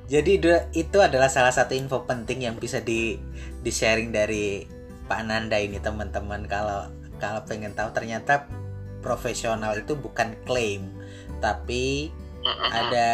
Jadi 0.08 0.64
itu 0.72 0.97
adalah 1.03 1.28
salah 1.28 1.51
satu 1.51 1.76
info 1.76 2.08
penting 2.08 2.47
yang 2.47 2.55
bisa 2.55 2.80
di 2.80 3.20
di 3.60 3.72
sharing 3.72 4.16
dari 4.16 4.64
Pak 5.08 5.22
Nanda 5.28 5.60
ini 5.60 5.80
teman-teman 5.84 6.47
kalau 6.47 6.88
kalau 7.20 7.43
pengen 7.43 7.76
tahu 7.76 7.91
ternyata 7.91 8.47
profesional 9.03 9.76
itu 9.76 9.95
bukan 9.99 10.36
klaim 10.47 10.88
tapi 11.43 12.12
ada 12.72 13.10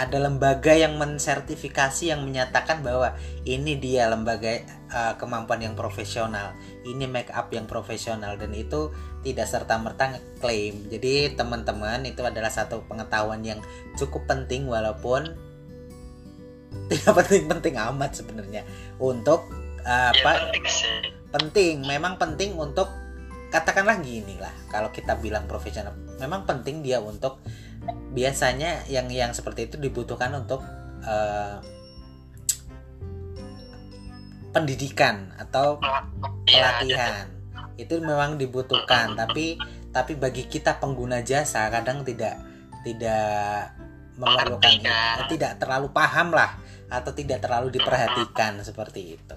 ada 0.00 0.18
lembaga 0.22 0.72
yang 0.72 0.96
mensertifikasi 0.96 2.14
yang 2.14 2.22
menyatakan 2.22 2.80
bahwa 2.80 3.12
ini 3.44 3.76
dia 3.76 4.06
lembaga 4.08 4.62
uh, 4.88 5.14
kemampuan 5.18 5.60
yang 5.60 5.74
profesional, 5.74 6.54
ini 6.86 7.04
make 7.10 7.28
up 7.34 7.50
yang 7.50 7.66
profesional 7.66 8.38
dan 8.38 8.54
itu 8.54 8.94
tidak 9.20 9.50
serta 9.50 9.76
merta 9.76 10.16
klaim. 10.38 10.88
Jadi 10.88 11.34
teman-teman 11.34 12.06
itu 12.06 12.22
adalah 12.22 12.48
satu 12.48 12.86
pengetahuan 12.86 13.42
yang 13.42 13.60
cukup 13.98 14.24
penting 14.30 14.70
walaupun 14.70 15.36
tidak 16.90 17.12
penting-penting 17.24 17.74
amat 17.78 18.10
sebenarnya. 18.16 18.62
Untuk 18.98 19.48
uh, 19.82 20.10
Ya, 20.10 20.22
apa 20.22 20.30
penting 20.50 20.64
sih. 20.66 20.98
penting. 21.30 21.74
Memang 21.86 22.16
penting 22.16 22.54
untuk 22.58 22.90
katakanlah 23.50 23.98
gini 23.98 24.38
lah 24.38 24.54
kalau 24.70 24.94
kita 24.94 25.18
bilang 25.18 25.50
profesional 25.50 25.90
memang 26.22 26.46
penting 26.46 26.86
dia 26.86 27.02
untuk 27.02 27.42
biasanya 28.14 28.86
yang 28.86 29.10
yang 29.10 29.34
seperti 29.34 29.66
itu 29.66 29.74
dibutuhkan 29.74 30.30
untuk 30.38 30.62
eh, 31.02 31.58
pendidikan 34.54 35.34
atau 35.34 35.82
Iya, 36.46 36.82
pelatihan. 36.86 37.26
Itu 37.74 37.98
memang 38.02 38.38
dibutuhkan 38.38 39.18
tapi 39.18 39.58
tapi 39.90 40.14
bagi 40.14 40.46
kita 40.46 40.78
pengguna 40.78 41.22
jasa 41.26 41.66
kadang 41.74 42.06
tidak 42.06 42.38
tidak 42.86 43.74
kan? 44.26 44.60
eh, 44.84 45.16
tidak 45.30 45.52
terlalu 45.60 45.88
paham 45.92 46.32
lah 46.34 46.56
atau 46.90 47.12
tidak 47.14 47.40
terlalu 47.40 47.70
diperhatikan 47.72 48.60
seperti 48.60 49.16
itu. 49.16 49.36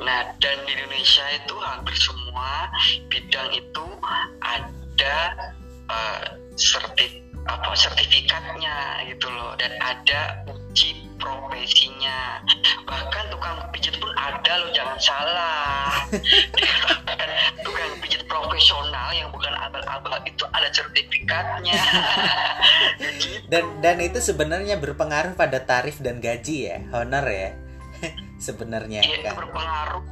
Nah, 0.00 0.32
dan 0.40 0.56
di 0.64 0.72
Indonesia 0.72 1.26
itu 1.36 1.54
hampir 1.60 1.92
semua 1.98 2.72
bidang 3.12 3.50
itu 3.52 3.86
ada 4.40 5.16
eh, 5.90 6.24
sertif 6.56 7.20
apa 7.44 7.72
sertifikatnya 7.76 9.04
gitu 9.10 9.28
loh. 9.28 9.52
Dan 9.60 9.72
ada 9.80 10.40
uji 10.48 10.99
profesinya. 11.20 12.40
Bahkan 12.88 13.24
tukang 13.30 13.56
pijat 13.70 13.94
pun 14.00 14.10
ada 14.16 14.52
loh 14.64 14.70
jangan 14.72 14.98
salah. 14.98 15.92
Dikatakan 16.56 17.30
tukang 17.62 17.92
pijat 18.02 18.22
profesional 18.26 19.12
yang 19.14 19.28
bukan 19.30 19.52
abal-abal 19.54 20.18
itu 20.24 20.44
ada 20.50 20.68
sertifikatnya. 20.72 21.78
Gitu. 22.98 23.44
dan 23.52 23.64
dan 23.84 23.96
itu 24.00 24.18
sebenarnya 24.18 24.80
berpengaruh 24.80 25.36
pada 25.36 25.60
tarif 25.62 26.00
dan 26.00 26.18
gaji 26.18 26.72
ya 26.72 26.78
honor 26.96 27.28
ya. 27.28 27.50
Sebenarnya 28.40 29.04
itu 29.04 29.20
kan? 29.20 29.36
berpengaruh. 29.36 30.04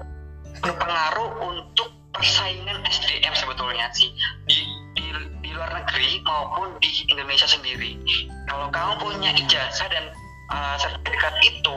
Berpengaruh 0.61 1.30
untuk 1.48 1.88
persaingan 2.12 2.84
SDM 2.84 3.32
sebetulnya 3.32 3.88
sih. 3.96 4.12
Di, 4.44 4.59
di 4.92 5.06
di 5.40 5.50
luar 5.56 5.72
negeri 5.72 6.20
maupun 6.28 6.76
di 6.76 7.09
Indonesia 7.09 7.48
sendiri. 7.48 7.96
Kalau 8.44 8.68
kamu 8.68 8.92
punya 9.00 9.32
ijazah 9.32 9.88
dan 9.88 10.12
uh, 10.51 10.76
sertifikat 10.80 11.34
itu, 11.44 11.76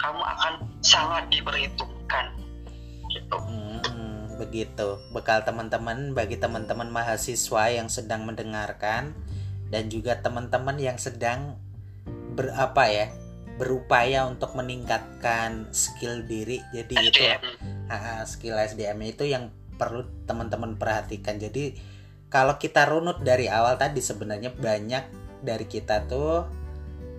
kamu 0.00 0.20
akan 0.20 0.52
sangat 0.80 1.24
diperhitungkan. 1.32 2.32
Gitu. 3.12 3.38
Hmm, 3.38 4.36
begitu 4.36 5.00
bekal 5.10 5.40
teman-teman 5.42 6.12
bagi 6.12 6.36
teman-teman 6.36 6.92
mahasiswa 6.92 7.72
yang 7.72 7.88
sedang 7.88 8.28
mendengarkan 8.28 9.16
dan 9.72 9.88
juga 9.88 10.20
teman-teman 10.20 10.76
yang 10.76 11.00
sedang 11.00 11.56
berapa 12.36 12.82
ya 12.92 13.06
berupaya 13.56 14.28
untuk 14.28 14.52
meningkatkan 14.52 15.72
skill 15.72 16.20
diri 16.28 16.60
jadi 16.76 16.92
itu 16.92 17.24
SDM. 17.24 17.42
Ah, 17.88 18.22
skill 18.28 18.60
SDM 18.60 19.00
itu 19.08 19.24
yang 19.24 19.48
perlu 19.80 20.04
teman-teman 20.28 20.76
perhatikan. 20.76 21.40
Jadi 21.40 21.72
kalau 22.28 22.60
kita 22.60 22.84
runut 22.84 23.24
dari 23.24 23.48
awal 23.48 23.80
tadi 23.80 24.04
sebenarnya 24.04 24.52
banyak 24.52 25.04
dari 25.40 25.64
kita 25.64 26.04
tuh 26.04 26.44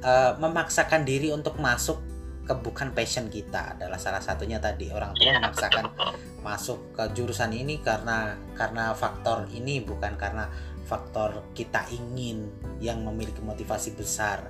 eh, 0.02 0.34
memaksakan 0.38 1.04
diri 1.04 1.32
untuk 1.34 1.58
masuk 1.58 2.00
ke 2.48 2.56
bukan 2.56 2.95
passion 2.95 3.28
kita 3.28 3.76
adalah 3.76 4.00
salah 4.00 4.24
satunya 4.24 4.56
tadi 4.56 4.88
orang 4.88 5.12
tua 5.12 5.28
Iya, 5.28 5.39
memaksakan 5.43 5.84
betul. 5.91 6.12
masuk 6.48 6.80
ke 6.95 7.04
jurusan 7.12 7.52
ini 7.52 7.84
karena 7.84 8.39
karena 8.56 8.95
faktor 8.95 9.52
ini 9.52 9.84
bukan 9.84 10.16
karena 10.16 10.48
faktor 10.88 11.43
kita 11.52 11.84
ingin 11.91 12.48
yang 12.80 13.04
memiliki 13.04 13.43
motivasi 13.43 14.00
besar 14.00 14.48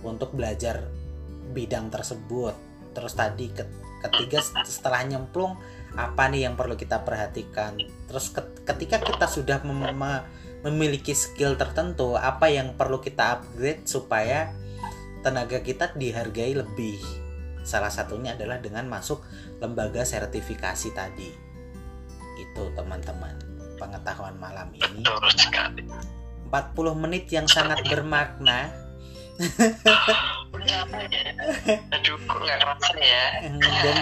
untuk 0.00 0.32
belajar 0.32 0.88
bidang 1.52 1.92
tersebut. 1.92 2.56
Terus 2.96 3.12
tadi 3.12 3.52
ke- 3.52 3.68
ketiga 4.08 4.40
setelah 4.64 5.04
nyemplung 5.04 5.60
apa 5.92 6.32
nih 6.32 6.48
yang 6.48 6.56
perlu 6.56 6.80
kita 6.80 7.04
perhatikan? 7.04 7.76
Terus 8.08 8.32
ke- 8.32 8.64
ketika 8.64 9.04
kita 9.04 9.28
sudah 9.28 9.60
mem- 9.68 9.92
me- 9.92 10.24
memiliki 10.64 11.12
skill 11.12 11.60
tertentu, 11.60 12.16
apa 12.16 12.48
yang 12.48 12.72
perlu 12.80 13.04
kita 13.04 13.36
upgrade 13.36 13.84
supaya 13.84 14.48
tenaga 15.24 15.64
kita 15.64 15.96
dihargai 15.96 16.52
lebih? 16.52 17.00
Salah 17.64 17.88
satunya 17.88 18.36
adalah 18.36 18.60
dengan 18.60 18.84
masuk 18.84 19.24
lembaga 19.56 20.04
sertifikasi 20.04 20.92
tadi. 20.92 21.32
Itu 22.36 22.68
teman-teman, 22.76 23.40
pengetahuan 23.80 24.36
malam 24.36 24.68
ini. 24.76 25.00
Betul 25.00 25.32
sekali. 25.32 25.88
40 26.52 27.02
menit 27.02 27.24
yang 27.32 27.48
sangat 27.48 27.80
bermakna. 27.88 28.68
Aduh, 31.90 32.16
kok 32.20 32.38
nggak 32.38 32.58
kerasa 32.60 32.94
ya? 33.00 33.48
Dan 33.58 33.96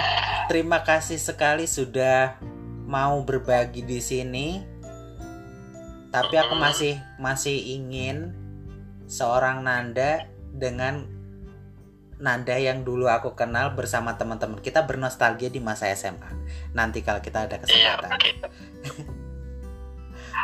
terima 0.50 0.82
kasih 0.84 1.16
sekali 1.16 1.70
sudah 1.70 2.36
mau 2.84 3.22
berbagi 3.22 3.86
di 3.86 4.02
sini. 4.02 4.60
Tapi 6.12 6.34
aku 6.36 6.58
masih 6.60 7.00
masih 7.16 7.56
ingin 7.80 8.36
seorang 9.08 9.64
Nanda 9.64 10.28
dengan 10.52 11.08
Nanda 12.22 12.54
yang 12.54 12.86
dulu 12.86 13.10
aku 13.10 13.34
kenal 13.34 13.74
bersama 13.74 14.14
teman-teman 14.14 14.62
kita 14.62 14.86
bernostalgia 14.86 15.50
di 15.50 15.58
masa 15.58 15.90
SMA. 15.90 16.30
Nanti 16.70 17.02
kalau 17.02 17.18
kita 17.18 17.50
ada 17.50 17.58
Iya, 17.66 17.98
kesempatan. 17.98 18.10
oke. 18.14 18.30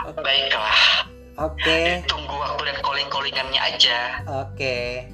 Baiklah, 0.27 1.07
Oke. 1.39 2.03
tunggu 2.11 2.35
waktu 2.35 2.63
dan 2.67 2.79
calling-callingannya 2.83 3.61
aja. 3.63 3.99
Oke. 4.43 5.07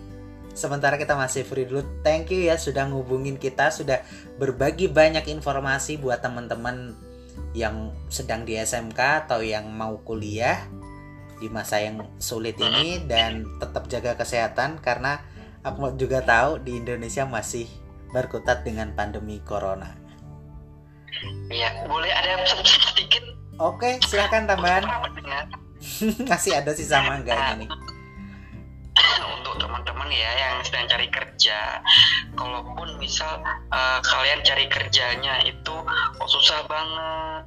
Sementara 0.57 0.97
kita 0.97 1.19
masih 1.19 1.43
free 1.45 1.67
dulu. 1.69 1.85
Thank 2.01 2.33
you 2.33 2.49
ya 2.49 2.57
sudah 2.57 2.89
ngubungin 2.89 3.37
kita, 3.37 3.69
sudah 3.69 4.01
berbagi 4.41 4.89
banyak 4.89 5.27
informasi 5.29 5.99
buat 6.01 6.23
teman-teman 6.25 6.97
yang 7.53 7.91
sedang 8.09 8.47
di 8.47 8.55
SMK 8.57 9.27
atau 9.27 9.43
yang 9.43 9.67
mau 9.67 9.99
kuliah 10.07 10.63
di 11.45 11.53
masa 11.53 11.77
yang 11.77 12.01
sulit 12.17 12.57
ini 12.57 13.05
dan 13.05 13.45
tetap 13.61 13.85
jaga 13.93 14.17
kesehatan 14.17 14.81
karena 14.81 15.21
aku 15.61 15.93
juga 16.01 16.25
tahu 16.25 16.65
di 16.65 16.81
Indonesia 16.81 17.29
masih 17.29 17.69
berkutat 18.17 18.65
dengan 18.65 18.97
pandemi 18.97 19.45
corona. 19.45 19.93
Iya, 21.53 21.85
boleh 21.85 22.09
ada 22.09 22.41
sedikit 22.65 23.35
Oke, 23.61 24.01
silakan 24.09 24.51
tambahan. 24.51 24.83
Masih 26.31 26.59
ada 26.59 26.75
sisa 26.75 27.07
mangganya 27.07 27.55
nih. 27.61 27.71
untuk 29.39 29.55
teman-teman 29.61 30.11
ya 30.11 30.31
yang 30.35 30.55
sedang 30.67 30.87
cari 30.91 31.07
kerja 31.07 31.79
kalaupun 32.35 32.99
misal 32.99 33.43
eh, 33.71 33.99
kalian 34.03 34.41
cari 34.43 34.67
kerjanya 34.67 35.45
itu 35.47 35.75
kok 36.19 36.31
susah 36.31 36.67
banget 36.67 37.43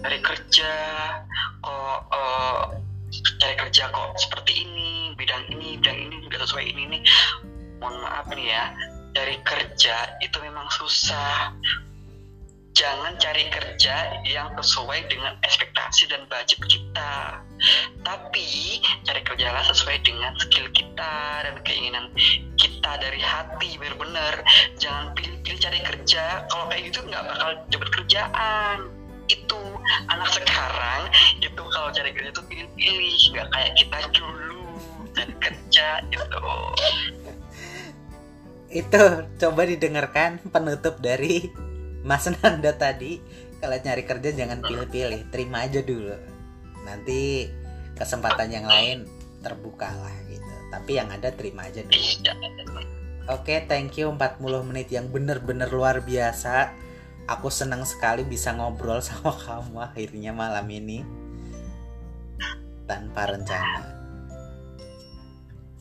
cari 0.00 0.18
kerja 0.24 0.72
kok 1.60 1.98
eh, 2.12 2.62
cari 3.40 3.54
kerja 3.56 3.88
kok 3.88 4.20
seperti 4.20 4.68
ini 4.68 5.16
bidang 5.16 5.48
ini 5.48 5.80
bidang 5.80 5.98
ini 5.98 6.16
tidak 6.28 6.40
sesuai 6.44 6.64
ini 6.68 6.82
nih 6.96 7.02
mohon 7.80 7.96
maaf 8.04 8.28
nih 8.28 8.52
ya 8.52 8.64
cari 9.14 9.36
kerja 9.42 9.96
itu 10.22 10.36
memang 10.42 10.66
susah. 10.70 11.54
Jangan 12.70 13.18
cari 13.18 13.50
kerja 13.50 14.22
yang 14.24 14.54
sesuai 14.56 15.10
dengan 15.10 15.36
ekspektasi 15.42 16.08
dan 16.08 16.24
budget 16.30 16.62
kita. 16.64 17.42
Tapi 18.06 18.80
cari 19.04 19.20
kerjalah 19.26 19.66
sesuai 19.68 20.00
dengan 20.06 20.32
skill 20.38 20.70
kita 20.72 21.44
dan 21.44 21.60
keinginan 21.66 22.08
kita 22.56 22.92
dari 23.02 23.20
hati 23.20 23.76
benar-benar 23.76 24.40
jangan 24.78 25.12
pilih-pilih 25.18 25.60
cari 25.60 25.80
kerja. 25.82 26.46
Kalau 26.48 26.70
kayak 26.70 26.82
gitu 26.88 27.04
nggak 27.04 27.22
bakal 27.26 27.50
dapat 27.68 27.88
kerjaan 27.90 28.99
itu 29.30 29.60
anak 30.10 30.30
sekarang 30.34 31.02
itu 31.38 31.62
kalau 31.70 31.88
cari 31.94 32.10
kerja 32.10 32.30
itu 32.34 32.42
pilih-pilih 32.46 33.18
nggak 33.34 33.46
kayak 33.54 33.72
kita 33.78 33.98
dulu 34.14 34.64
cari 35.14 35.34
kerja 35.38 35.86
itu 36.10 36.26
Itu 38.70 39.02
coba 39.42 39.62
didengarkan 39.66 40.38
penutup 40.54 41.02
dari 41.02 41.50
Mas 42.06 42.30
Nanda 42.30 42.70
tadi. 42.70 43.18
Kalau 43.58 43.76
nyari 43.76 44.06
kerja 44.06 44.30
jangan 44.30 44.62
pilih-pilih, 44.62 45.28
terima 45.34 45.66
aja 45.66 45.82
dulu. 45.82 46.14
Nanti 46.86 47.50
kesempatan 47.98 48.48
yang 48.48 48.64
lain 48.70 49.10
terbuka 49.42 49.90
lah 49.90 50.14
gitu. 50.30 50.54
Tapi 50.70 50.90
yang 50.96 51.10
ada 51.12 51.28
terima 51.34 51.66
aja 51.66 51.82
dulu. 51.84 51.98
Iya. 51.98 52.32
Oke, 53.28 53.62
thank 53.68 54.00
you 54.00 54.08
40 54.08 54.70
menit 54.70 54.88
yang 54.94 55.12
bener-bener 55.12 55.68
luar 55.68 56.00
biasa. 56.00 56.72
Aku 57.30 57.46
senang 57.46 57.86
sekali 57.86 58.26
bisa 58.26 58.50
ngobrol 58.50 58.98
sama 59.06 59.30
kamu 59.30 59.78
akhirnya 59.78 60.34
malam 60.34 60.66
ini 60.66 61.06
tanpa 62.90 63.30
rencana. 63.30 64.02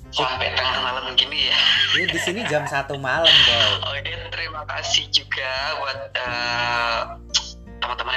sampai 0.09 0.49
tengah 0.57 0.81
malam 0.81 1.13
gini 1.13 1.53
ya. 1.53 1.57
Ini 1.93 2.05
di 2.09 2.17
sini 2.17 2.41
jam 2.49 2.65
satu 2.65 2.97
malam, 2.97 3.29
Boy. 3.29 3.93
Oke, 3.93 4.13
terima 4.33 4.65
kasih 4.65 5.05
juga 5.13 5.53
buat 5.77 5.99
uh, 6.17 7.01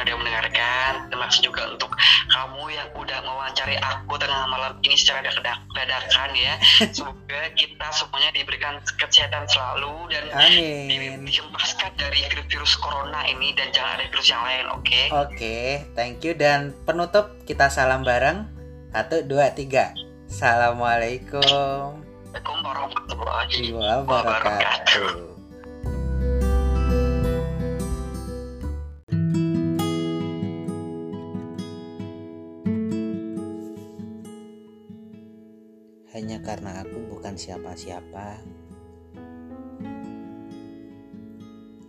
teman-teman 0.03 0.11
yang 0.11 0.19
mendengarkan. 0.19 0.91
Terima 1.11 1.25
kasih 1.31 1.43
juga 1.47 1.63
untuk 1.71 1.91
kamu 2.31 2.63
yang 2.75 2.89
udah 2.99 3.19
mewawancari 3.23 3.77
aku 3.79 4.15
tengah 4.19 4.45
malam 4.51 4.73
ini 4.83 4.97
secara 4.99 5.23
dadakan 5.23 6.31
ya. 6.35 6.55
Semoga 6.97 7.41
kita 7.55 7.87
semuanya 7.95 8.31
diberikan 8.35 8.75
kesehatan 8.99 9.47
selalu 9.47 10.11
dan 10.11 10.25
Amin. 10.35 11.23
dihempaskan 11.23 11.95
dari 11.95 12.27
virus 12.51 12.75
corona 12.83 13.23
ini 13.31 13.55
dan 13.55 13.71
jangan 13.71 14.03
ada 14.03 14.05
virus 14.11 14.29
yang 14.29 14.43
lain, 14.43 14.65
oke? 14.75 14.83
Okay? 14.83 15.05
Oke, 15.15 15.31
okay, 15.39 15.67
thank 15.95 16.27
you 16.27 16.35
dan 16.35 16.75
penutup 16.83 17.39
kita 17.47 17.71
salam 17.71 18.03
bareng. 18.03 18.51
Satu, 18.93 19.25
dua, 19.25 19.55
tiga. 19.55 19.95
Assalamualaikum. 20.29 22.03
Waalaikumsalam 22.33 22.65
warahmatullahi 22.65 24.05
wabarakatuh. 24.09 25.32
Bukan 37.33 37.49
siapa-siapa, 37.49 38.45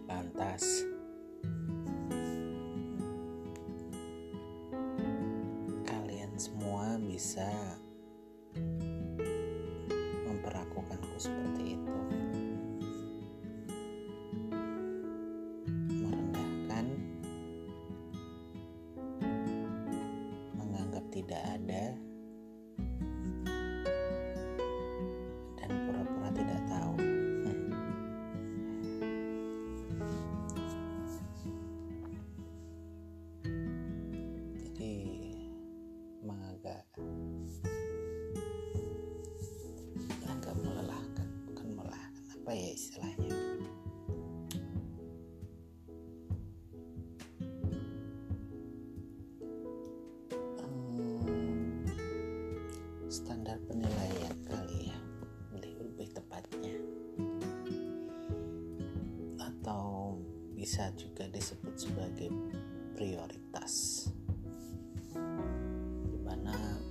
lantas 0.08 0.88
kalian 5.84 6.32
semua 6.40 6.96
bisa 6.96 7.52
memperlakukanku 10.32 11.12
seperti 11.20 11.76
itu. 11.76 11.83
Standar 53.14 53.62
penilaian 53.70 54.34
kali 54.50 54.90
ya 54.90 54.98
lebih, 55.54 56.10
tepatnya. 56.18 56.74
Atau 59.38 60.18
bisa 60.58 60.90
juga 60.98 61.30
disebut 61.30 61.78
sebagai 61.78 62.34
prioritas. 62.98 64.10
Di 66.10 66.20
mana 66.26 66.82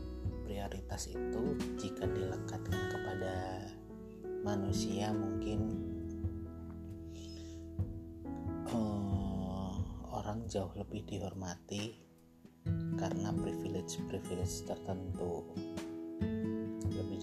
prioritas 0.47 1.11
itu 1.11 1.59
jika 1.83 2.07
dilekatkan 2.07 2.83
kepada 2.95 3.67
manusia 4.47 5.11
mungkin 5.11 5.75
uh, 8.71 9.75
orang 10.15 10.47
jauh 10.47 10.71
lebih 10.79 11.03
dihormati 11.03 11.99
karena 12.95 13.35
privilege-privilege 13.35 14.71
tertentu 14.71 15.43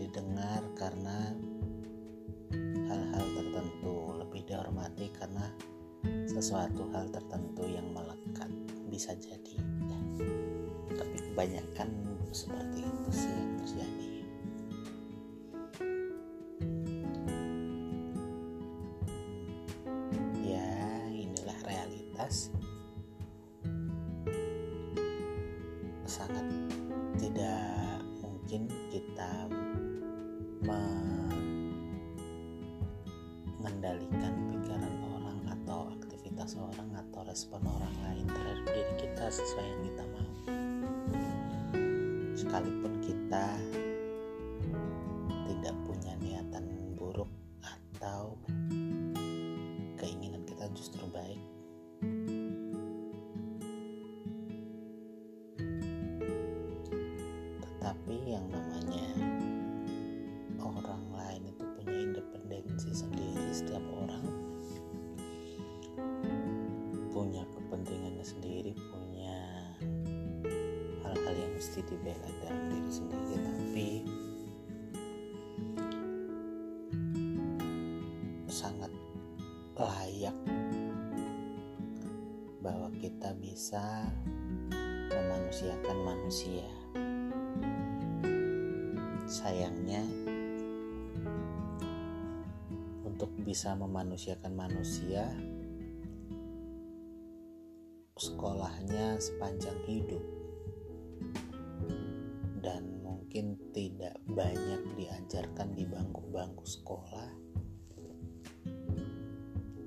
didengar 0.09 0.65
karena 0.73 1.37
hal-hal 2.89 3.25
tertentu 3.37 4.17
lebih 4.17 4.41
dihormati 4.49 5.05
karena 5.13 5.53
sesuatu 6.25 6.89
hal 6.89 7.13
tertentu 7.13 7.69
yang 7.69 7.85
melekat 7.93 8.49
bisa 8.89 9.13
jadi 9.21 9.61
ya. 9.61 10.01
tapi 10.97 11.17
kebanyakan 11.29 11.89
seperti 12.33 12.89
itu 12.89 13.09
sih 13.13 13.29
yang 13.29 13.53
terjadi 13.61 14.08
respon 37.39 37.63
orang 37.71 37.95
lain 38.03 38.27
terhadap 38.27 38.67
diri 38.67 38.93
kita 38.99 39.31
sesuai 39.31 39.63
yang 39.63 39.81
kita 39.87 40.03
mau. 40.11 40.31
Sekalipun 42.35 42.93
kita 42.99 43.55
tidak 45.47 45.75
punya 45.87 46.19
niatan 46.19 46.67
buruk 46.99 47.31
atau 47.63 48.35
keinginan 49.95 50.43
kita 50.43 50.67
justru 50.75 50.99
baik 51.15 51.39
tetapi 57.63 58.35
yang 58.35 58.51
namanya 58.51 59.07
orang 60.59 61.03
lain 61.15 61.47
itu 61.55 61.63
punya 61.79 62.03
independensi 62.03 62.91
sendiri 62.91 63.47
setiap 63.55 63.83
orang 63.95 64.48
kepentingannya 67.89 68.21
sendiri 68.21 68.71
punya 68.93 69.41
hal-hal 71.01 71.33
yang 71.33 71.53
mesti 71.57 71.81
dibela 71.89 72.29
dalam 72.45 72.63
diri 72.69 72.91
sendiri 72.93 73.33
tapi 73.41 73.89
sangat 78.45 78.93
layak 79.73 80.37
bahwa 82.61 82.93
kita 83.01 83.33
bisa 83.41 84.05
memanusiakan 85.09 85.97
manusia. 86.05 86.69
Sayangnya 89.25 90.05
untuk 93.01 93.33
bisa 93.41 93.73
memanusiakan 93.73 94.53
manusia 94.53 95.25
sekolahnya 98.89 99.21
sepanjang 99.21 99.79
hidup. 99.85 100.23
Dan 102.57 103.05
mungkin 103.05 103.53
tidak 103.69 104.17
banyak 104.25 104.81
diajarkan 104.97 105.77
di 105.77 105.85
bangku-bangku 105.85 106.65
sekolah. 106.65 107.29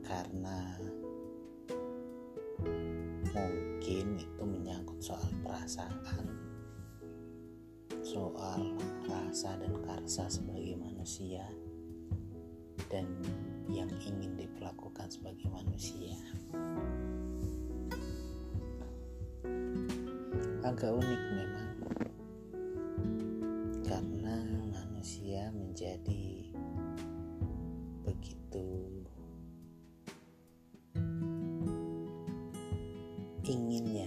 Karena 0.07 0.79
mungkin 3.35 4.23
itu 4.23 4.43
menyangkut 4.47 5.03
soal 5.03 5.35
perasaan 5.43 6.31
soal 8.07 8.77
rasa 9.09 9.57
dan 9.59 9.73
karsa 9.83 10.31
sebagai 10.31 10.79
manusia 10.79 11.43
dan 12.93 13.09
yang 13.73 13.89
ingin 14.05 14.37
diperlakukan 14.37 15.09
sebagai 15.09 15.49
manusia 15.49 16.13
agak 20.63 20.95
unik 20.95 21.23
memang. 21.35 21.71
Karena 23.83 24.39
manusia 24.71 25.51
menjadi 25.51 26.55
begitu 28.07 28.67
inginnya 33.43 34.07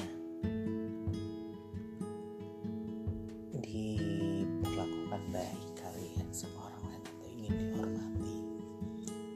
diperlakukan 3.60 5.24
baik 5.36 5.70
kalian 5.76 6.28
sama 6.32 6.72
orang 6.72 6.84
lain 6.88 7.04
atau 7.04 7.28
ingin 7.36 7.54
dihormati. 7.60 8.36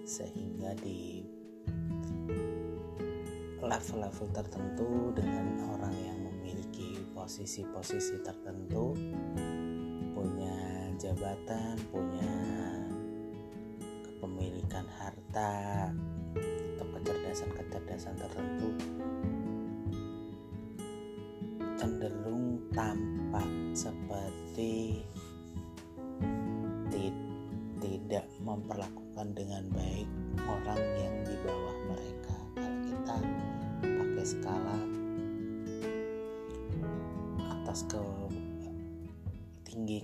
Sehingga 0.08 0.72
di 0.80 1.28
level-level 3.60 4.28
tertentu 4.32 5.12
dengan 5.14 5.68
orang 5.76 5.96
yang 6.00 6.19
posisi-posisi 7.40 8.20
tertentu 8.20 8.92
punya 10.12 10.92
jabatan 11.00 11.80
punya 11.88 12.36
kepemilikan 14.04 14.84
harta 15.00 15.88
atau 16.36 16.86
kecerdasan-kecerdasan 17.00 18.20
tertentu 18.20 18.76
cenderung 21.80 22.60
tampak 22.76 23.19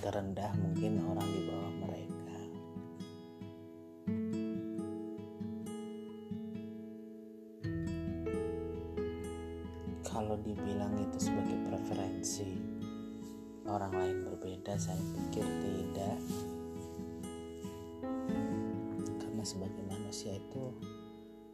tinggi 0.06 0.14
ke 0.14 0.22
rendah 0.22 0.53
mungkin 0.62 1.01
orang 1.01 1.30
di 1.34 1.41
bawah 1.49 1.74
mereka. 1.82 2.38
Kalau 10.06 10.38
dibilang 10.45 10.93
itu 11.01 11.18
sebagai 11.18 11.58
preferensi 11.66 12.53
orang 13.66 13.93
lain 13.97 14.18
berbeda 14.30 14.78
saya 14.78 15.01
pikir 15.01 15.45
tidak. 15.66 16.22
Karena 19.26 19.41
sebagai 19.41 19.84
manusia 19.89 20.38
itu 20.38 20.70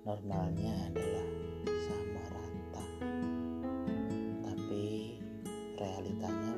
normalnya 0.03 0.91
adalah 0.91 1.27
sama 1.87 2.23
rata. 2.35 2.85
Tapi 4.43 5.15
realitanya 5.79 6.50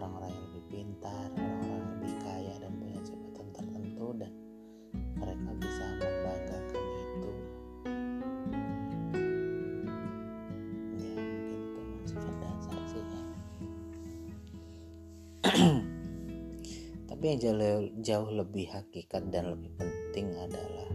orang-orang 0.00 0.32
yang 0.32 0.44
lebih 0.48 0.64
pintar 0.72 1.28
orang-orang 1.36 1.68
yang 1.68 1.84
lebih 1.92 2.14
kaya 2.24 2.54
dan 2.56 2.72
punya 2.80 2.98
jabatan 3.04 3.46
tertentu 3.52 4.08
dan 4.16 4.32
mereka 5.20 5.50
bisa 5.60 5.84
membanggakan 6.00 6.88
itu. 7.04 7.30
Ya 10.96 11.12
mungkin 11.20 11.56
itu 11.60 11.80
memang 11.84 12.04
sifat 12.08 12.34
dasar 12.40 12.80
sih 12.88 13.04
ya. 13.04 13.22
Tapi 17.12 17.24
yang 17.28 17.38
jauh, 17.44 17.84
jauh 18.00 18.30
lebih 18.32 18.72
hakikat 18.72 19.28
dan 19.28 19.52
lebih 19.52 19.68
penting 19.76 20.32
adalah 20.32 20.88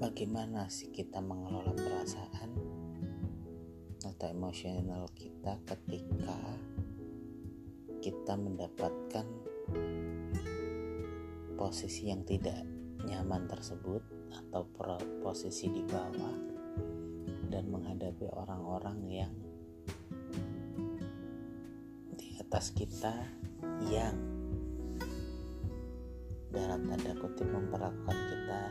bagaimana 0.00 0.64
sih 0.72 0.88
kita 0.88 1.20
mengelola 1.20 1.76
perasaan 1.76 2.71
atau 4.22 4.38
emosional 4.38 5.10
kita 5.18 5.58
ketika 5.66 6.38
kita 7.98 8.38
mendapatkan 8.38 9.26
posisi 11.58 12.06
yang 12.06 12.22
tidak 12.22 12.62
nyaman 13.02 13.50
tersebut 13.50 13.98
atau 14.30 14.62
posisi 15.26 15.74
di 15.74 15.82
bawah 15.82 16.38
dan 17.50 17.66
menghadapi 17.66 18.22
orang-orang 18.30 18.98
yang 19.10 19.34
di 22.14 22.38
atas 22.38 22.70
kita 22.78 23.26
yang 23.90 24.14
dalam 26.54 26.86
tanda 26.86 27.10
kutip 27.18 27.50
memperlakukan 27.50 28.18
kita 28.30 28.62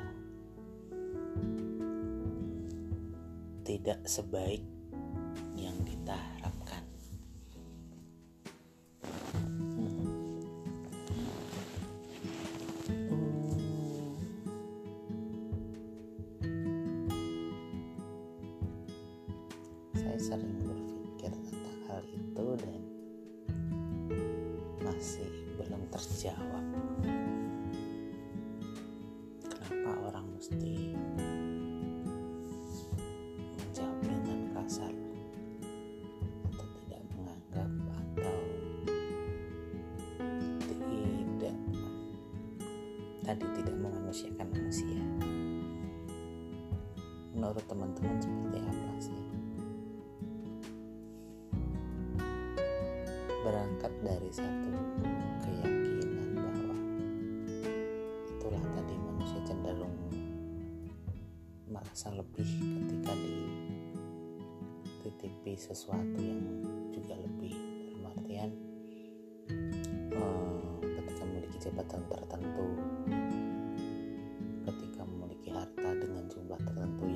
tidak 3.68 4.00
sebaik 4.08 4.71
yang 5.62 5.78
kita 5.86 6.18
merasa 61.92 62.08
lebih 62.16 62.48
ketika 62.88 63.12
dititipi 65.04 65.60
sesuatu 65.60 66.24
yang 66.24 66.40
juga 66.88 67.20
lebih 67.20 67.52
dalam 67.92 68.16
artian 68.16 68.48
eh, 70.16 70.72
ketika 70.88 71.22
memiliki 71.28 71.60
jabatan 71.60 72.00
tertentu 72.08 72.64
ketika 74.72 75.04
memiliki 75.04 75.52
harta 75.52 75.92
dengan 76.00 76.32
jumlah 76.32 76.64
tertentu 76.64 77.11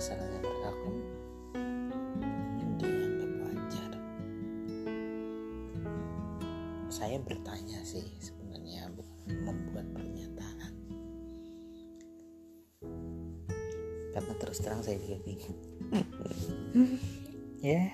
kesalahan 0.00 0.32
yang 0.32 0.40
mereka 0.40 0.64
lakukan 0.64 0.96
dianggap 2.80 3.32
wajar 3.44 3.92
saya 6.88 7.20
bertanya 7.20 7.84
sih 7.84 8.08
sebenarnya 8.16 8.88
bukan 8.96 9.36
membuat 9.44 9.84
pernyataan. 9.92 10.72
Karena 14.16 14.32
terus 14.40 14.64
terang 14.64 14.80
saya 14.80 14.96
juga 15.04 15.20
bingung. 15.20 15.60
Ya 17.60 17.92